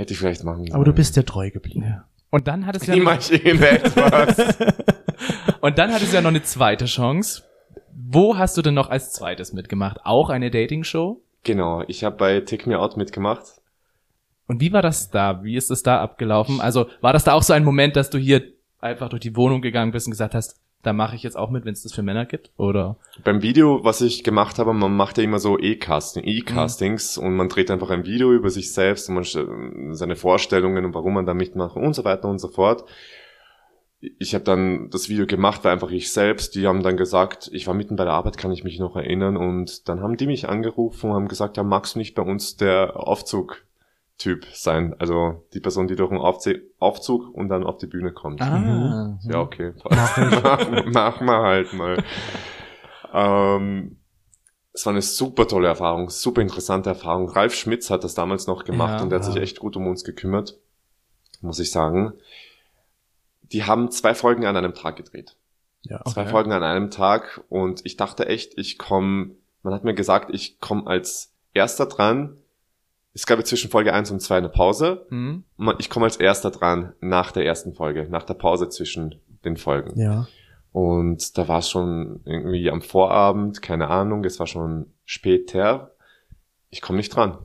[0.00, 0.74] Hätte ich vielleicht machen sollen.
[0.74, 1.82] Aber du bist dir treu geblieben.
[1.82, 2.04] ja.
[2.30, 4.56] Und dann hat es ja Immerhin etwas.
[5.60, 7.42] und dann hat es ja noch eine zweite Chance.
[7.92, 9.98] Wo hast du denn noch als zweites mitgemacht?
[10.04, 11.20] Auch eine Dating-Show?
[11.42, 13.60] genau, ich habe bei Take Me Out mitgemacht.
[14.46, 15.42] Und wie war das da?
[15.42, 16.60] Wie ist es da abgelaufen?
[16.60, 18.42] Also war das da auch so ein Moment, dass du hier
[18.80, 21.64] einfach durch die Wohnung gegangen bist und gesagt hast, da mache ich jetzt auch mit,
[21.64, 22.50] wenn es das für Männer gibt?
[22.56, 22.96] Oder?
[23.22, 27.48] Beim Video, was ich gemacht habe, man macht ja immer so E-Casting, E-Castings und man
[27.48, 31.34] dreht einfach ein Video über sich selbst und man seine Vorstellungen und warum man da
[31.34, 32.84] mitmacht und so weiter und so fort.
[34.18, 36.54] Ich habe dann das Video gemacht, war einfach ich selbst.
[36.54, 39.36] Die haben dann gesagt, ich war mitten bei der Arbeit, kann ich mich noch erinnern.
[39.36, 42.56] Und dann haben die mich angerufen und haben gesagt, ja, magst du nicht bei uns
[42.56, 42.96] der
[44.20, 44.94] Aufzug-Typ sein?
[44.98, 48.40] Also die Person, die durch den Aufze- Aufzug und dann auf die Bühne kommt.
[48.42, 49.18] Ah.
[49.22, 49.72] Ja, okay.
[49.90, 52.02] Mach, mach mal halt mal.
[53.12, 53.96] ähm,
[54.72, 57.28] es war eine super tolle Erfahrung, super interessante Erfahrung.
[57.28, 59.02] Ralf Schmitz hat das damals noch gemacht Ja.
[59.02, 60.58] und der hat sich echt gut um uns gekümmert,
[61.40, 62.12] muss ich sagen.
[63.42, 65.36] Die haben zwei Folgen an einem Tag gedreht.
[65.82, 66.04] Ja.
[66.04, 66.30] Zwei Okay.
[66.30, 70.60] Folgen an einem Tag und ich dachte echt, ich komme, man hat mir gesagt, ich
[70.60, 72.36] komme als erster dran.
[73.12, 75.06] Es gab ja zwischen Folge 1 und 2 eine Pause.
[75.08, 75.44] Hm?
[75.56, 79.56] Man- Ich komme als erster dran nach der ersten Folge, nach der Pause zwischen den
[79.56, 79.98] Folgen.
[79.98, 80.28] Ja.
[80.72, 85.94] Und da war es schon irgendwie am Vorabend, keine Ahnung, es war schon später.
[86.70, 87.38] Ich komme nicht dran.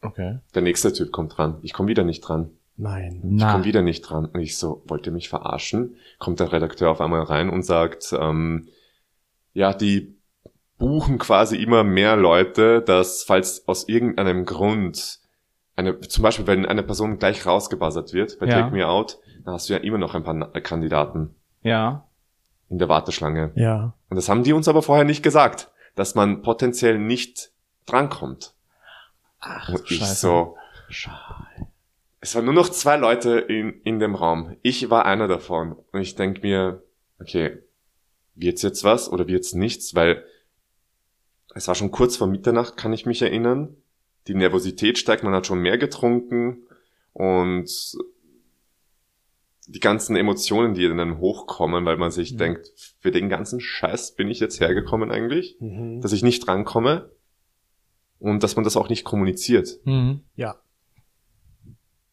[0.00, 0.38] Okay.
[0.54, 1.58] Der nächste Typ kommt dran.
[1.62, 2.50] Ich komme wieder nicht dran.
[2.78, 3.20] Nein.
[3.36, 4.24] Ich komme wieder nicht dran.
[4.24, 5.96] Und ich so, wollt ihr mich verarschen?
[6.18, 8.68] Kommt der Redakteur auf einmal rein und sagt, ähm,
[9.52, 10.16] ja, die
[10.80, 15.20] buchen quasi immer mehr Leute, dass falls aus irgendeinem Grund
[15.76, 18.62] eine, zum Beispiel, wenn eine Person gleich rausgebuzzert wird bei Ja.
[18.62, 22.06] Take Me Out, dann hast du ja immer noch ein paar Na- Kandidaten ja.
[22.68, 23.52] in der Warteschlange.
[23.54, 23.94] Ja.
[24.08, 27.52] Und das haben die uns aber vorher nicht gesagt, dass man potenziell nicht
[27.86, 28.54] drankommt.
[29.40, 30.14] Ach, Und ich Scheiße.
[30.16, 30.56] so,
[32.20, 34.56] es waren nur noch zwei Leute in, in dem Raum.
[34.62, 35.76] Ich war einer davon.
[35.92, 36.82] Und ich denk mir,
[37.20, 37.58] okay,
[38.34, 39.94] wird's jetzt was oder wird's nichts?
[39.94, 40.24] Weil
[41.54, 43.76] es war schon kurz vor Mitternacht, kann ich mich erinnern.
[44.26, 46.64] Die Nervosität steigt, man hat schon mehr getrunken
[47.12, 47.68] und
[49.66, 52.38] die ganzen Emotionen, die dann hochkommen, weil man sich Mhm.
[52.38, 56.00] denkt, für den ganzen Scheiß bin ich jetzt hergekommen eigentlich, Mhm.
[56.00, 57.10] dass ich nicht drankomme
[58.18, 59.78] und dass man das auch nicht kommuniziert.
[59.84, 60.22] Mhm.
[60.34, 60.56] Ja.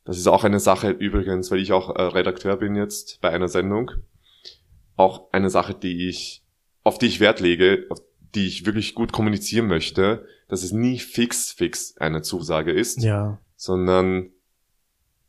[0.06, 3.50] Das ist auch eine Sache übrigens, weil ich auch äh, Redakteur bin jetzt bei einer
[3.50, 3.91] Sendung.
[4.95, 6.43] Auch eine Sache, die ich,
[6.84, 8.00] auf die ich Wert lege, auf
[8.38, 13.39] die ich wirklich gut kommunizieren möchte, dass es nie fix, fix eine Zusage ist, Ja.
[13.56, 14.30] sondern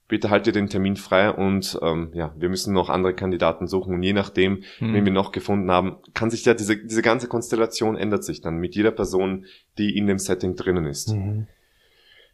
[0.07, 3.94] bitte halt dir den Termin frei und ähm, ja, wir müssen noch andere Kandidaten suchen
[3.94, 4.94] und je nachdem, Mhm.
[4.94, 8.57] wen wir noch gefunden haben, kann sich ja diese, diese ganze Konstellation ändert sich dann
[8.59, 9.44] mit jeder Person,
[9.77, 11.09] die in dem Setting drinnen ist.
[11.14, 11.47] Mhm.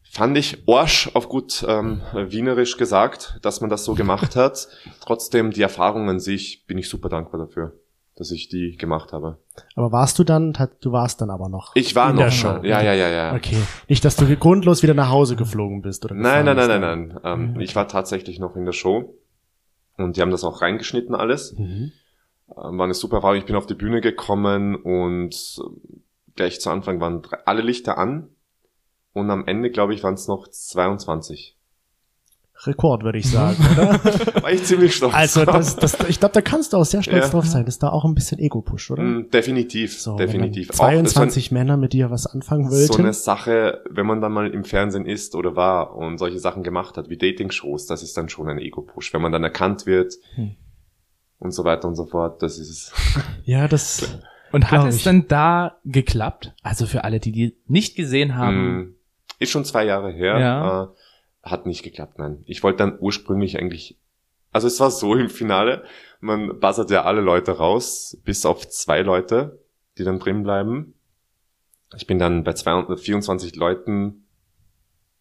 [0.09, 4.69] Fand ich Orsch auf gut ähm, wienerisch gesagt, dass man das so gemacht hat.
[5.01, 7.73] Trotzdem, die Erfahrung an sich, bin ich super dankbar dafür,
[8.17, 9.39] dass ich die gemacht habe.
[9.75, 11.73] Aber warst du dann, du warst dann aber noch.
[11.75, 12.57] Ich war in noch der schon.
[12.59, 12.65] Show.
[12.65, 13.35] Ja, ja, ja, ja.
[13.35, 13.57] Okay.
[13.89, 17.21] Nicht, dass du grundlos wieder nach Hause geflogen bist oder Nein, nein, nein, nein, nein.
[17.25, 17.61] Ähm, Mhm.
[17.61, 19.15] Ich war tatsächlich noch in der Show.
[19.97, 21.57] Und die haben das auch reingeschnitten alles.
[21.59, 21.93] Mhm.
[22.57, 23.37] Ähm, war eine super Erfahrung.
[23.39, 26.03] Ich bin auf die Bühne gekommen und ähm,
[26.37, 28.29] gleich zu Anfang waren alle Lichter an.
[29.13, 31.57] Und am Ende, glaube ich, waren es noch 22.
[32.67, 34.03] Rekord, würde ich sagen, oder?
[34.43, 35.13] War ich ziemlich stolz.
[35.13, 37.31] Also, das, das, ich glaube, da kannst du auch sehr stolz Ja.
[37.31, 37.65] drauf sein.
[37.67, 39.03] Das ist da auch ein bisschen Ego-Push, oder?
[39.03, 40.69] Mm, Definitiv, So, wenn definitiv.
[40.69, 43.03] dann Auch, das war 22 Männer mit dir was anfangen so wollten.
[43.03, 46.97] eine Sache, wenn man dann mal im Fernsehen ist oder war und solche Sachen gemacht
[46.97, 49.13] hat, wie Dating-Shows, das ist dann schon ein Ego-Push.
[49.13, 50.55] Wenn man dann erkannt wird Hm.
[51.41, 52.93] und so weiter und so fort, das ist es.
[53.45, 54.19] ja, das,
[54.53, 55.05] Und hat es ich.
[55.05, 56.55] denn da geklappt?
[56.63, 58.77] Also für alle, die die nicht gesehen haben.
[58.77, 58.95] Mm,
[59.41, 60.39] Ist schon zwei Jahre her.
[60.39, 60.83] Ja.
[60.85, 60.87] Äh,
[61.45, 62.43] hat nicht geklappt, nein.
[62.47, 63.99] Ich wollte dann ursprünglich eigentlich,
[64.53, 65.85] also es war so im Finale,
[66.21, 69.61] man buzzert ja alle Leute raus, bis auf zwei Leute,
[69.99, 70.95] die dann drin bleiben.
[71.97, 74.21] Ich bin dann bei 224 Leuten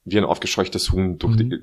[0.06, 1.50] wie ein aufgescheuchtes Huhn durch Mhm.
[1.50, 1.60] die,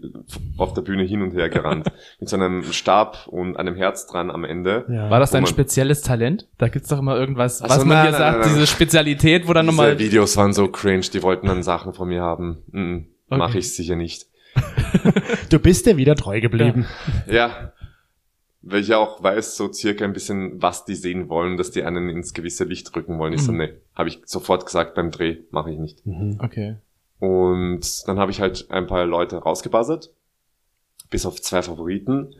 [0.56, 1.90] auf der Bühne hin und her gerannt.
[2.20, 4.86] mit so einem Stab und einem Herz dran am Ende.
[4.88, 5.10] ja.
[5.10, 6.48] War das dein spezielles Talent?
[6.56, 9.46] Da gibt's doch immer irgendwas, Ach was man nein, hier nein, sagt, nein, diese Spezialität,
[9.46, 9.98] wo dann Diese nochmal.
[9.98, 12.62] Videos waren so cringe, die wollten dann Sachen von mir haben.
[12.72, 12.96] Mm,
[13.32, 13.38] Okay.
[13.38, 14.26] Mache ich sicher nicht.
[15.48, 16.86] Du bist dir wieder treu geblieben.
[17.26, 17.72] Ja,
[18.62, 21.82] weil ich ja auch weiß so circa ein bisschen, was die sehen wollen, dass die
[21.82, 23.32] einen ins gewisse Licht drücken wollen.
[23.32, 23.58] Ich so, Mhm.
[23.58, 26.04] nee, habe ich sofort gesagt beim Dreh, mache ich nicht.
[26.06, 26.38] Mhm.
[26.42, 26.76] Okay.
[27.18, 30.10] Und dann habe ich halt ein paar Leute rausgebuzzert,
[31.10, 32.34] bis auf zwei Favoriten,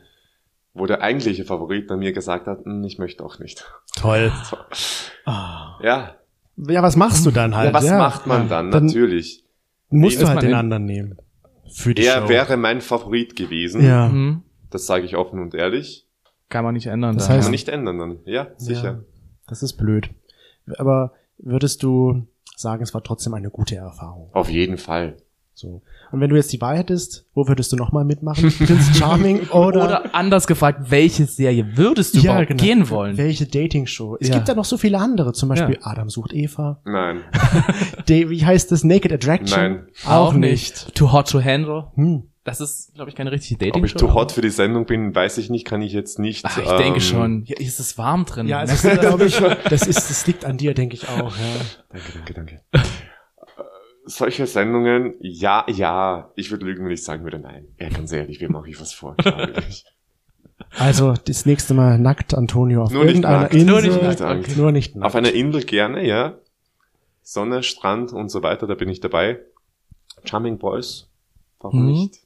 [0.73, 3.65] wo der eigentliche Favorit dann mir gesagt hat, "Hm, ich möchte auch nicht.
[3.95, 4.31] Toll.
[4.49, 4.57] So.
[5.25, 5.77] Ah.
[5.83, 6.15] Ja,
[6.57, 7.67] Ja, was machst du dann halt?
[7.69, 8.71] ja was macht man dann?
[8.71, 9.43] Dann Natürlich.
[9.89, 11.17] musst du halt den- anderen nehmen.
[11.73, 12.29] Für die Er Show.
[12.29, 13.83] wäre mein Favorit gewesen.
[13.83, 14.09] Ja.
[14.09, 14.43] Mhm.
[14.69, 16.07] Das sage ich offen und ehrlich.
[16.49, 17.15] Kann man nicht ändern.
[17.15, 17.33] Das da.
[17.33, 18.19] Kann heißt- man nicht ändern dann.
[18.25, 18.83] Ja, sicher.
[18.83, 18.99] Ja,
[19.47, 20.09] das ist blöd.
[20.77, 24.29] Aber würdest du sagen, es war trotzdem eine gute Erfahrung?
[24.33, 25.17] Auf jeden Fall.
[25.53, 25.81] So.
[26.11, 28.51] Und wenn du jetzt die Wahl hättest, wo würdest du nochmal mitmachen?
[28.57, 32.63] Prince Charming oder, Oder anders gefragt, welche Serie würdest du ja, überhaupt genau.
[32.63, 33.17] gehen wollen?
[33.17, 34.17] Welche Dating-Show?
[34.19, 34.35] Es Ja.
[34.35, 35.87] gibt ja noch so viele andere, zum Beispiel Ja.
[35.87, 36.79] Adam sucht Eva.
[36.85, 37.21] Nein,
[38.09, 38.83] De, wie heißt das?
[38.83, 39.59] Naked Attraction?
[39.59, 39.87] Nein.
[40.07, 40.95] Auch, nicht.
[40.95, 41.91] Too Hot to Handle.
[41.95, 42.23] Hm.
[42.43, 43.99] Das ist, glaube ich, keine richtige ob ich Dating-Show.
[43.99, 46.43] too hot für die Sendung bin, weiß ich nicht, kann ich jetzt nicht.
[46.43, 47.43] Ach, ich ähm, denke schon.
[47.45, 48.47] Hier ist es warm drin.
[48.47, 48.81] Ja, das?
[48.81, 49.37] glaube ich,
[49.69, 51.43] das ist, das liegt an dir, denke ich auch, ja.
[51.91, 52.61] Danke, danke, danke.
[54.05, 56.31] Solche Sendungen, ja, ja.
[56.35, 57.67] Ich würde lügen, wenn ich sagen würde, nein.
[57.79, 59.15] Ja, ganz ehrlich, wem mache ich was vor?
[60.77, 63.53] Also, das nächste Mal nackt Antonio auf Nur nicht irgendeiner nackt.
[63.55, 63.67] Insel.
[63.71, 64.53] Nur nicht nackt, Okay.
[64.55, 65.05] Nur nicht nackt.
[65.07, 66.35] Auf einer Insel gerne, ja.
[67.23, 69.39] Sonne, Strand und so weiter, da bin ich dabei.
[70.23, 71.09] Charming Boys,
[71.59, 71.91] warum Mhm.
[71.91, 72.19] nicht?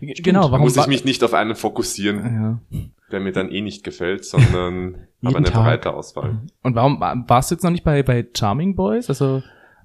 [0.00, 2.88] Genau, Da warum muss ich mich nicht auf einen fokussieren, ja.
[3.12, 5.62] der mir dann eh nicht gefällt, sondern habe eine Tag.
[5.64, 6.40] breite Auswahl.
[6.62, 9.08] Und warum wa- warst du jetzt noch nicht bei, bei Charming Boys?
[9.10, 9.42] Also,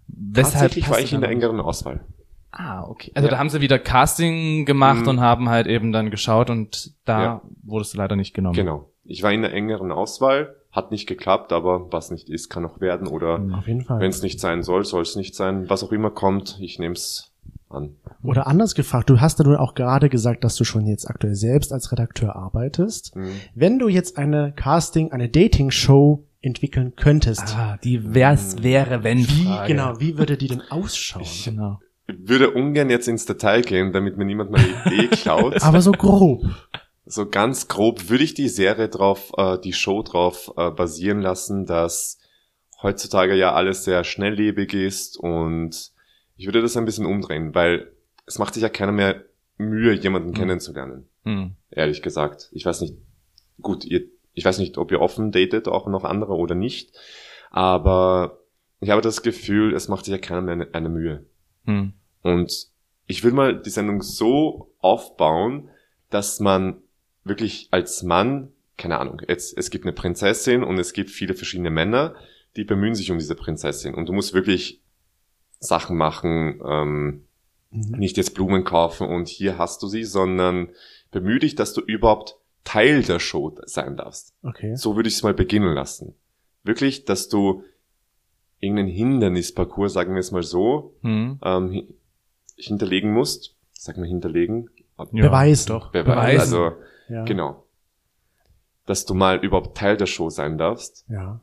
[0.07, 2.01] weshalb Tatsächlich war ich in der engeren Auswahl.
[2.51, 3.11] Ah, okay.
[3.15, 3.31] Also Ja.
[3.31, 5.07] da haben sie wieder Casting gemacht Mhm.
[5.07, 7.41] und haben halt eben dann geschaut und da Ja.
[7.63, 8.55] wurdest du leider nicht genommen.
[8.55, 8.89] Genau.
[9.05, 12.79] Ich war in der engeren Auswahl, hat nicht geklappt, aber was nicht ist, kann noch
[12.81, 13.53] werden oder Mhm.
[13.53, 13.99] Auf jeden Fall.
[13.99, 15.69] wenn es nicht sein soll, soll es nicht sein.
[15.69, 17.31] Was auch immer kommt, ich nehme es
[17.69, 17.95] an.
[18.21, 21.35] Oder anders gefragt, du hast ja nun auch gerade gesagt, dass du schon jetzt aktuell
[21.35, 23.15] selbst als Redakteur arbeitest.
[23.15, 23.31] Mhm.
[23.55, 29.45] Wenn du jetzt eine Casting, eine Dating-Show entwickeln könntest, Ah, die wär's wäre, wenn wie,
[29.45, 29.73] Frage.
[29.73, 31.23] genau, wie würde die denn ausschauen?
[31.23, 31.79] Ich- Genau.
[32.07, 35.61] Ich würde ungern jetzt ins Detail gehen, damit mir niemand meine Idee klaut.
[35.63, 36.43] Aber so grob.
[37.05, 41.65] So ganz grob würde ich die Serie drauf, äh, die Show drauf äh, basieren lassen,
[41.65, 42.19] dass
[42.81, 45.91] heutzutage ja alles sehr schnelllebig ist und
[46.35, 47.91] ich würde das ein bisschen umdrehen, weil
[48.25, 49.23] es macht sich ja keiner mehr
[49.57, 50.33] Mühe, jemanden Mhm.
[50.33, 51.07] kennenzulernen.
[51.23, 51.51] Hm.
[51.69, 52.49] Ehrlich gesagt.
[52.51, 52.95] Ich weiß nicht,
[53.61, 54.01] gut, ihr,
[54.33, 56.91] ich weiß nicht, ob ihr offen datet, auch noch andere oder nicht,
[57.49, 58.39] aber
[58.79, 61.25] ich habe das Gefühl, es macht sich ja keiner mehr eine, eine Mühe.
[61.65, 61.93] Hm.
[62.21, 62.67] Und
[63.07, 65.69] ich will mal die Sendung so aufbauen,
[66.09, 66.81] dass man
[67.23, 71.69] wirklich als Mann, keine Ahnung, jetzt, es gibt eine Prinzessin und es gibt viele verschiedene
[71.69, 72.15] Männer,
[72.55, 73.93] die bemühen sich um diese Prinzessin.
[73.93, 74.81] Und du musst wirklich
[75.59, 77.23] Sachen machen, ähm,
[77.71, 77.99] Mhm.
[77.99, 80.69] nicht jetzt Blumen kaufen und hier hast du sie, sondern
[81.11, 84.33] bemühe dich, dass du überhaupt Teil der Show sein darfst.
[84.43, 84.75] Okay.
[84.75, 86.13] So würde ich es mal beginnen lassen.
[86.63, 87.63] Wirklich, dass du
[88.59, 91.39] irgendeinen Hindernisparcours, sagen wir es mal so, Hm.
[91.43, 91.95] ähm, hi-
[92.55, 93.55] hinterlegen musst.
[93.73, 94.69] Sag mal hinterlegen.
[95.13, 95.67] Ja, Beweisen.
[95.69, 96.11] Doch, Beweisen.
[96.11, 96.39] beweisen.
[96.39, 96.71] Also,
[97.09, 97.23] Ja.
[97.25, 97.65] genau.
[98.85, 101.05] Dass du mal überhaupt Teil der Show sein darfst.
[101.09, 101.41] Ja.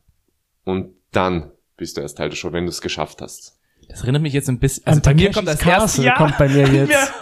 [0.64, 3.58] Und dann bist du erst Teil der Show, wenn du es geschafft hast.
[3.88, 4.86] Das erinnert mich jetzt ein bisschen.
[4.86, 6.22] Also bei mir kommt das Castle erste.
[6.22, 7.12] kommt bei mir jetzt.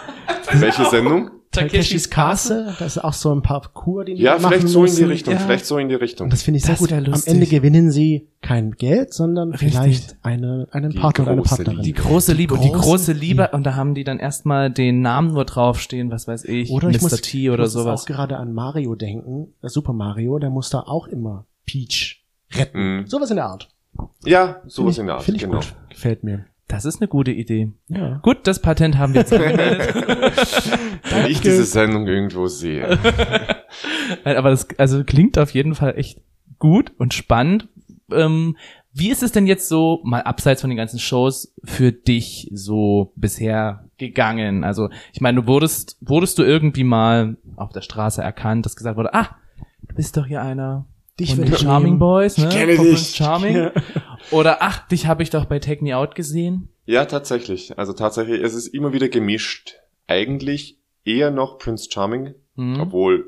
[0.51, 1.31] Welche Sendung?
[1.61, 4.95] Takeshis Castle, das ist auch so ein Parcours, den die Ja, machen vielleicht so in
[4.95, 5.03] die.
[5.03, 5.39] Richtung, Ja.
[5.39, 6.25] vielleicht so in die Richtung.
[6.25, 6.91] Und das finde ich sehr Das gut.
[6.93, 7.21] Am.
[7.25, 9.69] Ende gewinnen sie kein Geld, sondern Richtig.
[9.71, 11.83] vielleicht eine, einen Die Partner oder eine große Partnerin.
[11.83, 15.01] Die große Liebe und die große große Liebe und da haben die dann erstmal den
[15.01, 17.01] Namen nur draufstehen, was weiß ich, Oder ich Mr.
[17.03, 18.01] muss, T ich oder muss sowas.
[18.03, 19.53] auch gerade an Mario denken.
[19.61, 22.99] Äh, Super Mario, der muss da auch immer Peach retten.
[23.01, 23.07] Mhm.
[23.07, 23.69] Sowas in der Art.
[24.25, 25.57] Ja, sowas in der ich, Art, Finde ich genau.
[25.59, 25.73] gut.
[25.89, 26.45] Gefällt mir.
[26.67, 27.71] Das ist eine gute Idee.
[27.87, 28.19] Ja.
[28.23, 29.95] Gut, das Patent haben wir jetzt angemeldet.
[29.95, 32.99] Wenn ich diese Sendung irgendwo sehe.
[34.25, 36.19] Nein, Aber das also klingt auf jeden Fall echt
[36.59, 37.69] gut und spannend.
[38.11, 38.57] Ähm,
[38.93, 43.13] wie ist es denn jetzt so, mal abseits von den ganzen Shows, für dich so
[43.15, 44.63] bisher gegangen?
[44.63, 48.97] Also, ich meine, du wurdest, wurdest du irgendwie mal auf der Straße erkannt, dass gesagt
[48.97, 49.35] wurde, ah,
[49.87, 50.85] du bist doch hier einer
[51.19, 51.99] Dich den ich Charming nehmen.
[51.99, 52.47] Boys, ne?
[52.47, 52.79] Ich kenne dich.
[52.79, 53.55] Prince Charming.
[53.55, 53.71] Ja.
[54.31, 56.69] Oder ach, dich habe ich doch bei Take Me Out gesehen.
[56.85, 57.77] Ja, tatsächlich.
[57.77, 59.75] Also tatsächlich, es ist immer wieder gemischt.
[60.07, 62.79] Eigentlich eher noch Prince Charming, Hm.
[62.79, 63.25] obwohl,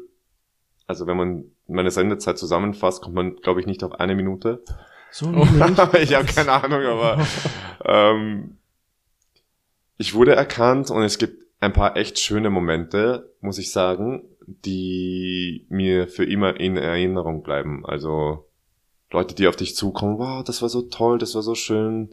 [0.87, 4.63] also wenn man meine Sendezeit zusammenfasst, kommt man, glaube ich, nicht auf eine Minute.
[5.11, 5.25] So
[6.01, 7.25] ich habe keine Ahnung, aber
[7.85, 8.57] ähm,
[9.97, 14.23] ich wurde erkannt und es gibt ein paar echt schöne Momente, muss ich sagen,
[14.65, 17.85] die mir für immer in Erinnerung bleiben.
[17.85, 18.45] Also
[19.11, 22.09] Leute, die auf dich zukommen, wow, das war so toll, das war so schön.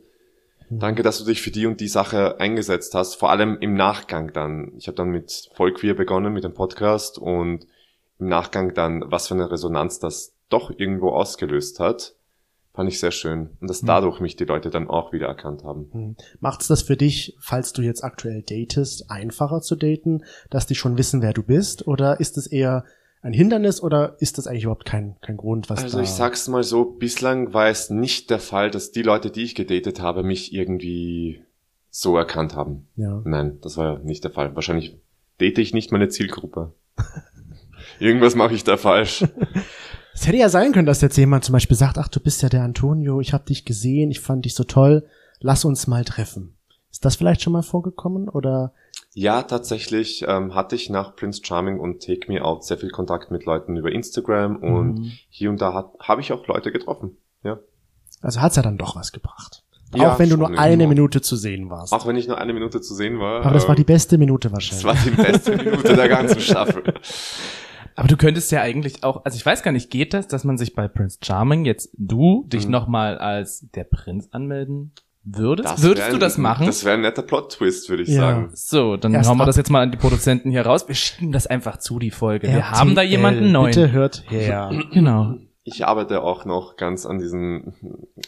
[0.69, 3.15] Danke, dass du dich für die und die Sache eingesetzt hast.
[3.15, 4.73] Vor allem im Nachgang dann.
[4.77, 7.67] Ich habe dann mit Vollqueer begonnen, mit dem Podcast und
[8.19, 12.15] im Nachgang dann, was für eine Resonanz das doch irgendwo ausgelöst hat,
[12.77, 13.51] fand ich sehr schön.
[13.61, 13.87] Und dass Mhm.
[13.87, 15.89] dadurch mich die Leute dann auch wieder erkannt haben.
[15.93, 16.17] Hm.
[16.41, 20.97] Macht's das für dich, falls du jetzt aktuell datest, einfacher zu daten, dass die schon
[20.99, 21.87] wissen, wer du bist?
[21.87, 22.85] Oder ist es eher
[23.23, 26.63] ein Hindernis oder ist das eigentlich überhaupt kein, kein Grund, was Also ich sag's mal
[26.63, 30.53] so, bislang war es nicht der Fall, dass die Leute, die ich gedatet habe, mich
[30.53, 31.43] irgendwie
[31.91, 32.87] so erkannt haben.
[32.95, 33.23] Ja.
[33.25, 34.55] Nein, das war nicht der Fall.
[34.55, 34.97] Wahrscheinlich
[35.41, 36.75] date ich nicht meine Zielgruppe.
[37.99, 39.25] Irgendwas mache ich da falsch.
[40.19, 42.49] Es hätte ja sein können, dass jetzt jemand zum Beispiel sagt, ach, du bist ja
[42.49, 45.07] der Antonio, ich habe dich gesehen, ich fand dich so toll,
[45.41, 46.57] lass uns mal treffen.
[46.91, 48.73] Ist das vielleicht schon mal vorgekommen oder?
[49.13, 53.31] Ja, tatsächlich ähm, hatte ich nach Prince Charming und Take Me Out sehr viel Kontakt
[53.31, 55.13] mit Leuten über Instagram und Mhm.
[55.29, 57.19] hier und da habe ich auch Leute getroffen.
[57.43, 57.59] Ja.
[58.23, 59.63] Also hat's ja dann doch was gebracht.
[59.95, 60.89] Ja, auch wenn du nur eine irgendwo.
[60.89, 61.93] Minute zu sehen warst.
[61.93, 63.43] Auch wenn ich nur eine Minute zu sehen war.
[63.45, 64.85] Aber das war die ähm, beste Minute das wahrscheinlich.
[64.85, 66.83] war die beste Minute der ganzen Staffel.
[67.97, 70.59] Aber du könntest ja eigentlich auch, also ich weiß gar nicht, geht das, dass man
[70.59, 72.73] sich bei Prince Charming jetzt du dich Mhm.
[72.73, 74.93] nochmal als der Prinz anmelden
[75.25, 75.69] würdest?
[75.69, 76.67] Das Würdest du ein- das machen?
[76.67, 78.21] Das wäre ein netter Plot-Twist, würde ich Ja.
[78.21, 78.51] sagen.
[78.55, 80.87] so, dann Erst hauen wir ab- das jetzt mal an die Produzenten hier raus.
[80.87, 82.49] Wir schieben das einfach zu, die Folge.
[82.49, 83.75] Wir haben da RTL, jemanden neuen.
[83.75, 84.71] Bitte hört her.
[84.93, 85.35] Genau.
[85.69, 87.73] Ich arbeite auch noch ganz an diesem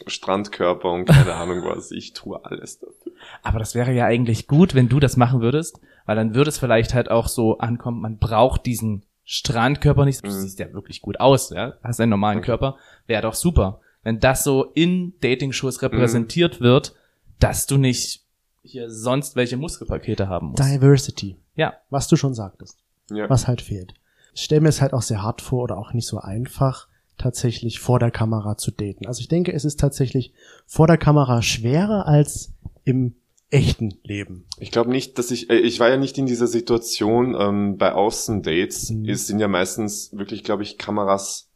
[0.08, 1.90] Strandkörper und keine Ahnung was.
[1.92, 3.12] Ich tue alles dafür.
[3.42, 6.58] Aber das wäre ja eigentlich gut, wenn du das machen würdest, weil dann würde es
[6.58, 10.24] vielleicht halt auch so ankommen, man braucht diesen Strandkörper nicht.
[10.24, 10.32] Du Mhm.
[10.32, 11.74] siehst ja wirklich gut aus, ja.
[11.84, 12.46] Hast einen normalen Okay.
[12.46, 12.76] Körper.
[13.06, 13.80] Wäre doch super.
[14.02, 15.86] Wenn das so in Dating-Shows Mhm.
[15.88, 16.94] repräsentiert wird,
[17.38, 18.22] dass du nicht
[18.62, 20.62] hier sonst welche Muskelpakete haben musst.
[20.62, 21.36] Diversity.
[21.56, 21.74] Ja.
[21.90, 22.78] Was du schon sagtest.
[23.10, 23.28] Ja.
[23.28, 23.92] Was halt fehlt.
[24.32, 26.88] Ich stelle mir es halt auch sehr hart vor oder auch nicht so einfach,
[27.18, 29.06] tatsächlich vor der Kamera zu daten.
[29.06, 30.32] Also ich denke, es ist tatsächlich
[30.66, 33.14] vor der Kamera schwerer als im
[33.50, 34.46] echten Leben.
[34.58, 37.92] Ich glaube nicht, dass ich, äh, ich war ja nicht in dieser Situation ähm, bei
[37.92, 38.90] Außendates.
[38.90, 39.08] Mhm.
[39.08, 41.50] Es sind ja meistens wirklich, glaube ich, Kameras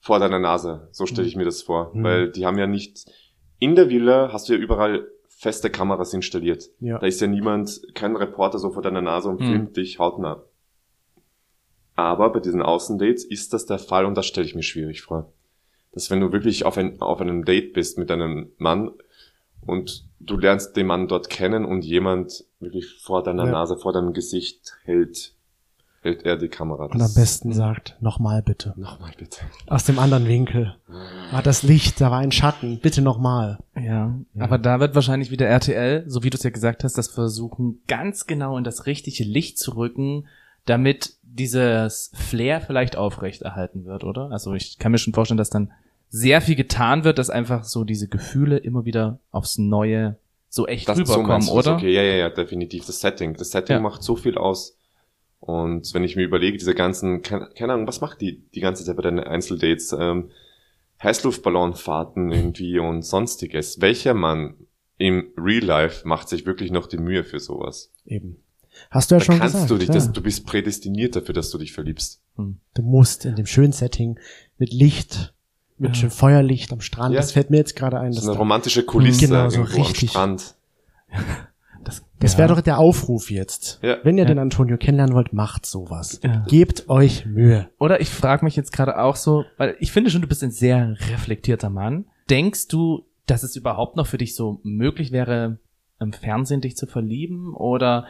[0.00, 0.88] vor deiner Nase.
[0.92, 1.90] So stelle ich mir das vor.
[1.94, 2.04] Mhm.
[2.04, 3.04] Weil die haben ja nicht,
[3.58, 6.70] in der Villa hast du ja überall feste Kameras installiert.
[6.80, 6.98] Ja.
[6.98, 9.46] Da ist ja niemand, kein Reporter so vor deiner Nase und Mhm.
[9.46, 10.42] filmt dich hautnah.
[11.96, 15.32] Aber bei diesen Außendates ist das der Fall und das stelle ich mir schwierig vor.
[15.92, 18.92] Dass wenn du wirklich auf, ein, auf einem Date bist mit einem Mann
[19.66, 23.52] und du lernst den Mann dort kennen und jemand wirklich vor deiner Ja.
[23.52, 25.34] Nase, vor deinem Gesicht hält,
[26.02, 26.86] hält er die Kamera.
[26.86, 28.72] Und am besten sagt, nochmal bitte.
[28.76, 29.40] Nochmal bitte.
[29.66, 30.76] Aus dem anderen Winkel.
[31.30, 32.78] War das Licht, da war ein Schatten.
[32.80, 33.58] Bitte nochmal.
[33.76, 33.82] Ja,
[34.34, 34.44] Ja.
[34.44, 37.80] aber da wird wahrscheinlich wieder RTL, so wie du es ja gesagt hast, das versuchen,
[37.86, 40.26] ganz genau in das richtige Licht zu rücken,
[40.66, 44.30] damit dieses Flair vielleicht aufrechterhalten wird, oder?
[44.30, 45.70] Also ich kann mir schon vorstellen, dass dann
[46.10, 50.16] sehr viel getan wird, dass einfach so diese Gefühle immer wieder aufs Neue
[50.48, 51.50] so echt Das so rüberkommen, das?
[51.50, 51.76] oder?
[51.76, 52.84] Okay, ja, ja, ja, definitiv.
[52.84, 53.34] Das Setting.
[53.34, 53.80] Das Setting Ja.
[53.80, 54.76] macht so viel aus.
[55.38, 58.84] Und wenn ich mir überlege, diese ganzen, keine, keine Ahnung, was macht die die ganze
[58.84, 59.92] Zeit bei deinen Einzeldates?
[59.98, 60.30] Ähm,
[61.02, 63.80] Heißluftballonfahrten irgendwie und sonstiges.
[63.80, 64.54] Welcher Mann
[64.98, 67.90] im Real Life macht sich wirklich noch die Mühe für sowas?
[68.04, 68.36] Eben.
[68.90, 69.70] Hast du ja da schon kannst gesagt.
[69.70, 69.94] du dich, ja.
[69.94, 72.20] das, du bist prädestiniert dafür, dass du dich verliebst.
[72.36, 74.18] Du musst in dem schönen Setting
[74.58, 75.34] mit Licht,
[75.80, 75.94] mit Ja.
[76.02, 77.14] schön Feuerlicht am Strand.
[77.14, 77.20] Ja.
[77.20, 78.12] Das fällt mir jetzt gerade ein.
[78.12, 80.14] So dass eine da- romantische Kulisse Genau, so richtig.
[80.16, 80.54] am Strand.
[81.82, 82.38] Das, Das ja.
[82.40, 83.78] wäre doch der Aufruf jetzt.
[83.82, 83.96] Ja.
[84.02, 84.28] Wenn ihr Ja.
[84.28, 86.20] den Antonio kennenlernen wollt, macht sowas.
[86.22, 86.44] Ja.
[86.46, 87.70] Gebt euch Mühe.
[87.78, 90.50] Oder ich frage mich jetzt gerade auch so, weil ich finde schon, du bist ein
[90.50, 92.04] sehr reflektierter Mann.
[92.28, 95.58] Denkst du, dass es überhaupt noch für dich so möglich wäre,
[96.00, 97.54] im Fernsehen dich zu verlieben?
[97.54, 98.06] Oder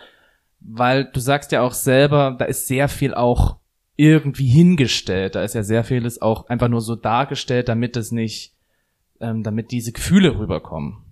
[0.59, 3.57] weil du sagst ja auch selber, da ist sehr viel auch
[4.01, 5.35] irgendwie hingestellt.
[5.35, 8.55] Da ist ja sehr vieles auch einfach nur so dargestellt, damit es nicht,
[9.21, 11.05] ähm, damit diese Gefühle rüberkommen.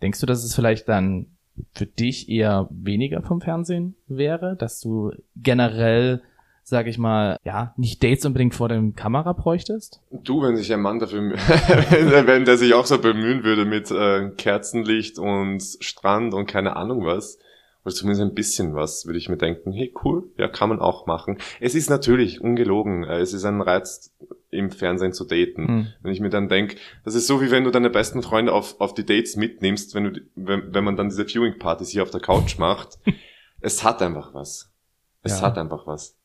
[0.00, 1.26] Denkst du, dass es vielleicht dann
[1.74, 6.22] für dich eher weniger vom Fernsehen wäre, dass du generell,
[6.62, 10.00] sag ich mal, ja, nicht Dates unbedingt vor dem Kamera bräuchtest?
[10.12, 14.30] Du, wenn sich ein Mann dafür, wenn, der sich auch so bemühen würde mit äh,
[14.36, 17.38] Kerzenlicht und Strand und keine Ahnung was,
[17.84, 21.06] oder zumindest ein bisschen was, würde ich mir denken, hey cool, ja, kann man auch
[21.06, 21.38] machen.
[21.60, 24.14] Es ist natürlich ungelogen, äh, es ist ein Reiz,
[24.50, 25.66] im Fernsehen zu daten.
[25.66, 25.86] Hm.
[26.00, 28.80] Wenn ich mir dann denk, das ist so wie wenn du deine besten Freunde auf,
[28.80, 32.20] auf die Dates mitnimmst, wenn du, wenn, wenn man dann diese Viewing-Partys hier auf der
[32.20, 32.98] Couch macht.
[33.60, 34.70] es hat einfach was.
[35.22, 35.46] Es Ja.
[35.46, 36.16] hat einfach was.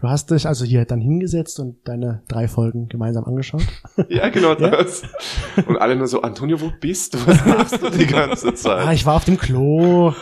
[0.00, 3.62] Du hast dich also hier dann hingesetzt und deine drei Folgen gemeinsam angeschaut.
[4.08, 4.70] Ja, genau Ja?
[4.70, 5.02] das.
[5.66, 7.18] Und alle nur so, Antonio, wo bist du?
[7.26, 8.94] Was machst du die ganze Ah, Zeit?
[8.94, 10.08] ich war auf dem Klo.
[10.08, 10.14] Und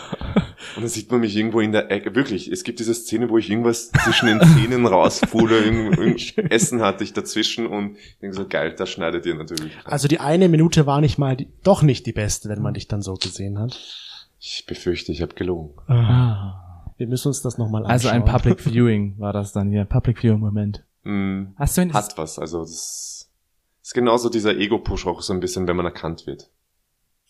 [0.82, 2.14] dann sieht man mich irgendwo in der Ecke.
[2.16, 6.16] Wirklich, es gibt diese Szene, wo ich irgendwas zwischen den Zähnen rausfuhle.
[6.50, 9.76] Essen hatte ich dazwischen und denke so, geil, das schneidet ihr natürlich.
[9.76, 9.86] rein.
[9.86, 12.88] Also die eine Minute war nicht mal, die, doch nicht die beste, wenn man dich
[12.88, 13.78] dann so gesehen hat.
[14.40, 15.70] Ich befürchte, ich habe gelogen.
[15.86, 16.64] Ah.
[16.98, 17.92] Wir müssen uns das nochmal anschauen.
[17.92, 20.84] Also ein Public Viewing war das dann hier, Public Viewing Moment.
[21.04, 22.38] Hm, Hast du ihn hat was.
[22.38, 23.30] Also das
[23.82, 26.50] ist genauso dieser Ego-Push auch so ein bisschen, wenn man erkannt wird.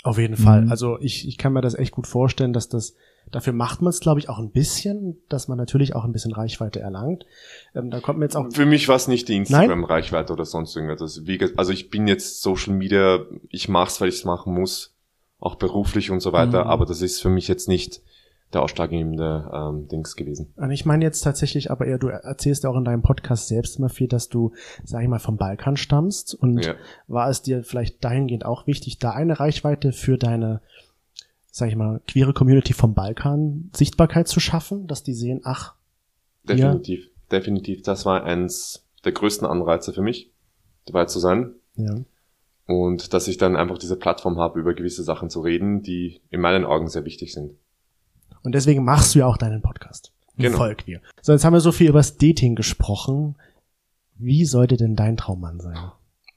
[0.02, 0.62] Auf jeden Fall.
[0.62, 0.70] Mhm.
[0.70, 2.94] Also ich, ich kann mir das echt gut vorstellen, dass das,
[3.30, 6.32] dafür macht man es, glaube ich, auch ein bisschen, dass man natürlich auch ein bisschen
[6.32, 7.26] Reichweite erlangt.
[7.74, 10.74] Ähm, da kommt mir jetzt auch, Für mich war es nicht die Instagram-Reichweite oder sonst
[10.76, 11.02] irgendwas.
[11.02, 13.18] Also, wie, also ich bin jetzt Social Media,
[13.50, 14.94] ich mach's, weil ich es machen muss,
[15.40, 16.70] auch beruflich und so weiter, Mhm.
[16.70, 18.00] aber das ist für mich jetzt nicht
[18.52, 20.52] der ausschlaggebende ähm, Dings gewesen.
[20.56, 23.78] und ich meine jetzt tatsächlich aber eher, du erzählst ja auch in deinem Podcast selbst
[23.78, 24.52] immer viel, dass du,
[24.84, 26.74] sag ich mal, vom Balkan stammst und Ja.
[27.06, 30.60] war es dir vielleicht dahingehend auch wichtig, da eine Reichweite für deine
[31.50, 35.74] sag ich mal, queere Community vom Balkan Sichtbarkeit zu schaffen, dass die sehen, ach,
[36.44, 37.82] Definitiv, definitiv.
[37.82, 40.30] Das war eins der größten Anreize für mich,
[40.86, 41.54] dabei zu sein.
[41.74, 41.96] ja,
[42.66, 46.40] Und dass ich dann einfach diese Plattform habe, über gewisse Sachen zu reden, die in
[46.40, 47.52] meinen Augen sehr wichtig sind.
[48.42, 50.12] Und deswegen machst du ja auch deinen Podcast.
[50.36, 50.56] Genau.
[50.56, 51.00] Voll queer.
[51.20, 53.36] So, jetzt haben wir so viel über das Dating gesprochen.
[54.16, 55.76] Wie sollte denn dein Traummann sein?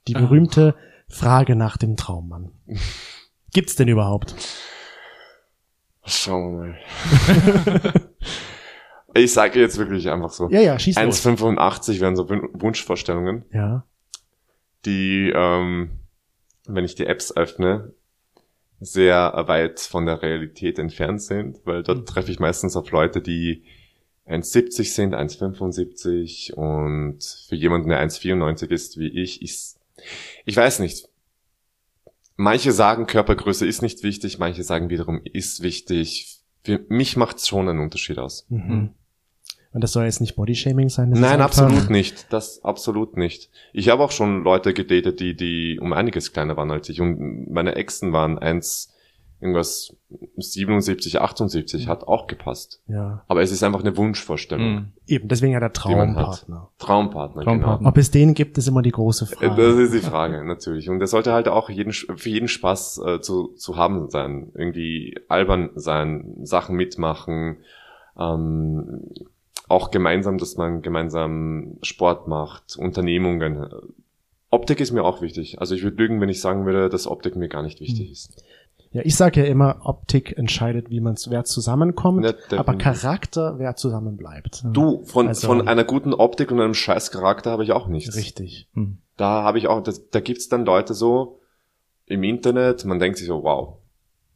[0.08, 0.20] Die Ah.
[0.20, 0.74] berühmte
[1.08, 2.50] Frage nach dem Traummann.
[3.52, 4.34] Gibt's denn überhaupt?
[6.04, 6.66] Schauen wir
[7.92, 7.92] mal.
[9.14, 10.48] ich sage jetzt wirklich einfach so.
[10.50, 11.24] Ja, ja, schieß los.
[11.26, 13.84] 1,85 wären so Wun- Wunschvorstellungen, Ja,
[14.84, 16.00] die, ähm,
[16.66, 17.92] wenn ich die Apps öffne,
[18.82, 23.62] sehr weit von der Realität entfernt sind, weil dort treffe ich meistens auf Leute, die
[24.26, 29.78] 1,70 sind, 1,75 und für jemanden, der 1,94 ist wie ich, ist,
[30.44, 31.08] ich weiß nicht.
[32.36, 36.38] Manche sagen, Körpergröße ist nicht wichtig, manche sagen wiederum, ist wichtig.
[36.64, 38.46] Für mich macht es schon einen Unterschied aus.
[38.48, 38.94] mhm.
[39.72, 41.10] Und das soll jetzt nicht Bodyshaming sein?
[41.10, 42.32] das ist Nein, absolut nicht.
[42.32, 43.50] Das absolut nicht.
[43.72, 47.00] Ich habe auch schon Leute gedatet, die, die um einiges kleiner waren als ich.
[47.00, 48.92] Und meine Exen waren eins,
[49.40, 49.96] irgendwas
[50.36, 52.80] 77, 78, hat auch gepasst.
[52.86, 54.72] Ja, Aber es ist einfach eine Wunschvorstellung.
[54.74, 54.92] Mhm.
[55.06, 55.72] eben, deswegen ja der.
[55.72, 56.68] Traumpartner.
[56.78, 57.78] Traumpartner, Traumpartner.
[57.78, 57.88] genau.
[57.88, 59.62] Ob es den gibt, ist immer die große Äh, Frage.
[59.62, 60.88] Das ist die Frage, natürlich.
[60.90, 64.52] Und der sollte halt auch jeden, für jeden Spaß äh, zu, zu haben sein.
[64.54, 67.56] Irgendwie albern sein, Sachen mitmachen,
[68.18, 69.04] ähm,
[69.72, 73.66] auch gemeinsam, dass man gemeinsam Sport macht, Unternehmungen.
[74.50, 75.60] Optik ist mir auch wichtig.
[75.60, 78.12] Also ich würde lügen, wenn ich sagen würde, dass Optik mir gar nicht wichtig Hm.
[78.12, 78.44] ist.
[78.92, 83.74] Ja, ich sage ja immer, Optik entscheidet, wie man wer zusammenkommt, Ja, aber Charakter, wer
[83.74, 84.62] zusammen bleibt.
[84.70, 88.14] Du, von, Also- von einer guten Optik und einem scheiß Charakter habe ich auch nichts.
[88.16, 88.68] Richtig.
[88.74, 88.98] Mhm.
[89.16, 91.38] da habe ich auch, das, da gibt's dann Leute so
[92.06, 93.78] im Internet, man denkt sich so, wow,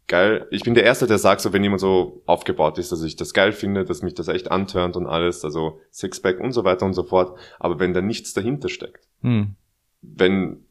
[0.09, 0.47] geil.
[0.51, 3.33] Ich bin der Erste, der sagt so, wenn jemand so aufgebaut ist, dass ich das
[3.35, 6.95] geil finde, dass mich das echt antörnt und alles, also Sixpack und so weiter und
[6.95, 7.39] so fort.
[7.59, 9.57] Aber wenn da nichts dahinter steckt, Mhm.
[10.03, 10.65] wenn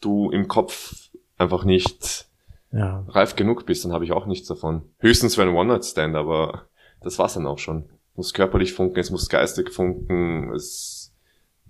[0.00, 2.26] du im Kopf einfach nicht
[2.72, 3.04] Ja.
[3.08, 4.82] reif genug bist, dann habe ich auch nichts davon.
[4.98, 6.66] Höchstens für einen One-Night-Stand, aber
[7.02, 7.84] das war's dann auch schon.
[8.12, 11.12] Es muss körperlich funken, es muss geistig funken, es,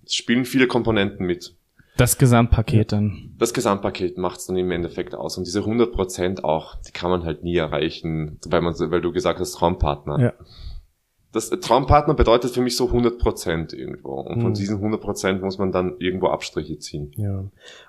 [0.04, 1.55] es spielen viele Komponenten mit.
[1.96, 3.34] Das Gesamtpaket dann.
[3.38, 5.38] das Gesamtpaket macht's dann im Endeffekt aus.
[5.38, 9.40] Und diese 100% auch, die kann man halt nie erreichen, weil, man, weil du gesagt
[9.40, 10.18] hast, Traumpartner.
[10.20, 10.32] Ja.
[11.32, 14.12] Das äh, Traumpartner bedeutet für mich so 100% irgendwo.
[14.20, 14.54] Und von Mhm.
[14.54, 17.12] diesen 100% muss man dann irgendwo Abstriche ziehen.
[17.16, 17.44] Ja.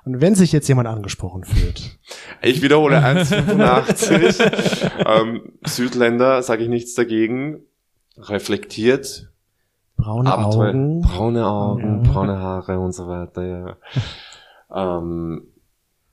[0.06, 1.98] Und wenn sich jetzt jemand angesprochen fühlt,
[2.42, 4.92] Ich wiederhole 1,85.
[5.06, 7.62] ähm, Südländer, sage ich nichts dagegen.
[8.18, 9.30] Reflektiert,
[9.98, 12.12] braune Abenteuer, Augen, braune Augen, Ja.
[12.12, 13.76] braune Haare und so weiter, ja.
[15.00, 15.48] ähm,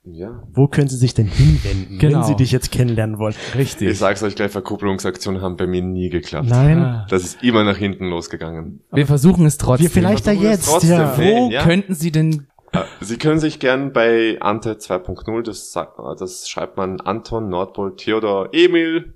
[0.07, 2.19] ja, wo können sie sich denn hinwenden, Genau.
[2.19, 3.35] wenn sie dich jetzt kennenlernen wollen?
[3.55, 3.89] Richtig.
[3.89, 6.47] Ich sag's euch gleich, Verkupplungsaktionen haben bei mir nie geklappt.
[6.49, 7.07] Nein, Ah.
[7.09, 8.81] Das ist immer nach hinten losgegangen.
[8.93, 9.85] Wir versuchen es trotzdem.
[9.87, 10.91] wir vielleicht da jetzt, trotzdem.
[10.91, 11.17] ja.
[11.17, 11.63] Wo Ja.
[11.63, 16.77] könnten Sie denn Äh, Sie können sich gern bei Ante 2.0, das, sagt- das schreibt
[16.77, 19.15] man Anton, Nordpol, Theodor, Emil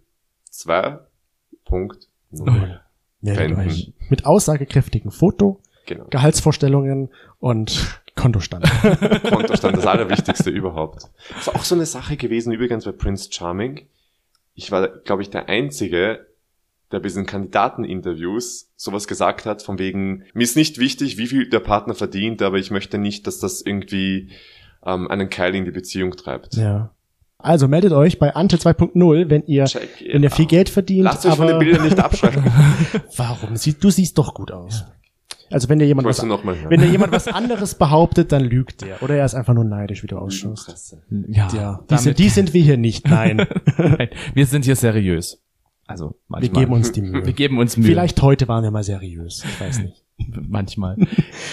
[0.50, 2.78] 2.0.
[3.20, 3.60] Meldet Wenden.
[3.60, 3.92] euch.
[4.08, 6.04] Mit aussagekräftigen Foto, Genau.
[6.10, 7.08] Gehaltsvorstellungen
[7.40, 8.64] und Kontostand.
[9.30, 11.04] Kontostand, das Allerwichtigste überhaupt.
[11.30, 13.86] Das ist auch so eine Sache gewesen, übrigens bei Prince Charming.
[14.54, 16.26] Ich war, glaube ich, der Einzige,
[16.92, 21.48] der bei diesen Kandidateninterviews sowas gesagt hat, von wegen, mir ist nicht wichtig, wie viel
[21.48, 24.30] der Partner verdient, aber ich möchte nicht, dass das irgendwie
[24.84, 26.54] ähm, einen Keil in die Beziehung treibt.
[26.56, 26.90] ja.
[27.40, 31.24] Also meldet euch bei Ante 2.0, wenn ihr, Check, wenn ihr viel Geld verdient, Lasst
[31.24, 32.44] euch von den Bildern nicht abschrecken.
[33.16, 33.56] warum?
[33.56, 34.86] Sie, du siehst doch gut aus.
[35.50, 36.70] Also wenn dir jemand was, noch mal hören.
[36.70, 39.02] wenn dir jemand was anderes behauptet, dann lügt er.
[39.02, 40.96] Oder er ist einfach nur neidisch, wie du ausschaust.
[41.28, 43.08] Ja, Ja, die sind, die sind wir hier nicht.
[43.08, 43.46] Nein,
[43.78, 45.40] Nein, wir sind hier seriös.
[45.86, 46.60] Also wir manchmal.
[46.62, 47.24] geben uns die Mühe.
[47.24, 47.86] Wir geben uns Mühe.
[47.86, 49.44] Vielleicht heute waren wir mal seriös.
[49.44, 50.04] Ich weiß nicht.
[50.26, 50.96] Manchmal.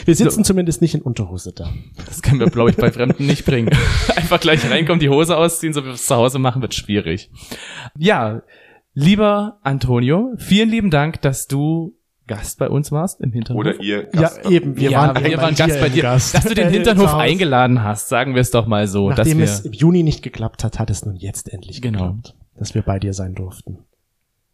[0.05, 1.69] Wir sitzen zumindest nicht in Unterhose da.
[2.07, 3.69] Das können wir, glaube ich, bei Fremden nicht bringen.
[4.15, 7.29] Einfach gleich reinkommen, die Hose ausziehen, so wie wir es zu Hause machen, wird schwierig.
[7.97, 8.41] Ja,
[8.93, 11.95] lieber Antonio, vielen lieben Dank, dass du
[12.27, 13.59] Gast bei uns warst im Hinternhof.
[13.59, 14.75] Oder ihr Ja, Gast- eben.
[14.77, 16.01] Wir ja, waren, wir bei waren Gast bei dir.
[16.01, 16.33] Gast.
[16.33, 19.09] Dass du den Äh, Hinternhof eingeladen hast, sagen wir es doch mal so.
[19.09, 21.99] dass Nachdem wir, es im Juni nicht geklappt hat, hat es nun jetzt endlich Genau.
[22.13, 23.77] geklappt, dass wir bei dir sein durften.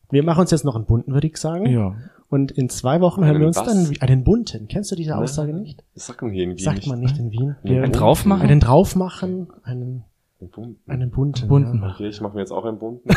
[0.09, 1.65] Wir machen uns jetzt noch einen bunten, würde ich sagen.
[1.67, 1.95] ja.
[2.31, 3.67] Und in zwei Wochen hören Einen wir uns was?
[3.67, 4.67] dann wie- einen bunten.
[4.69, 5.19] Kennst du diese Nein.
[5.19, 5.83] Aussage nicht?
[5.93, 6.87] Das sagt man hier in Wien Sagt nicht.
[6.87, 7.55] man nicht in Wien.
[7.63, 8.41] Ein Wir draufmachen?
[8.41, 10.05] einen draufmachen, einen,
[10.39, 10.89] Ein bunten.
[10.91, 11.47] einen bunten.
[11.49, 11.81] Bunten.
[11.83, 11.91] Ja.
[11.93, 13.09] Okay, ich mache mir jetzt auch einen bunten.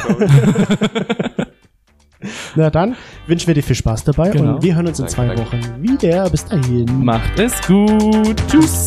[2.57, 2.97] Na dann
[3.27, 4.55] wünschen wir dir viel Spaß dabei Genau.
[4.57, 5.43] und wir hören uns in Danke, zwei danke.
[5.43, 6.29] Wochen wieder.
[6.31, 7.05] Bis dahin.
[7.05, 8.37] Macht es gut.
[8.49, 8.87] Tschüss.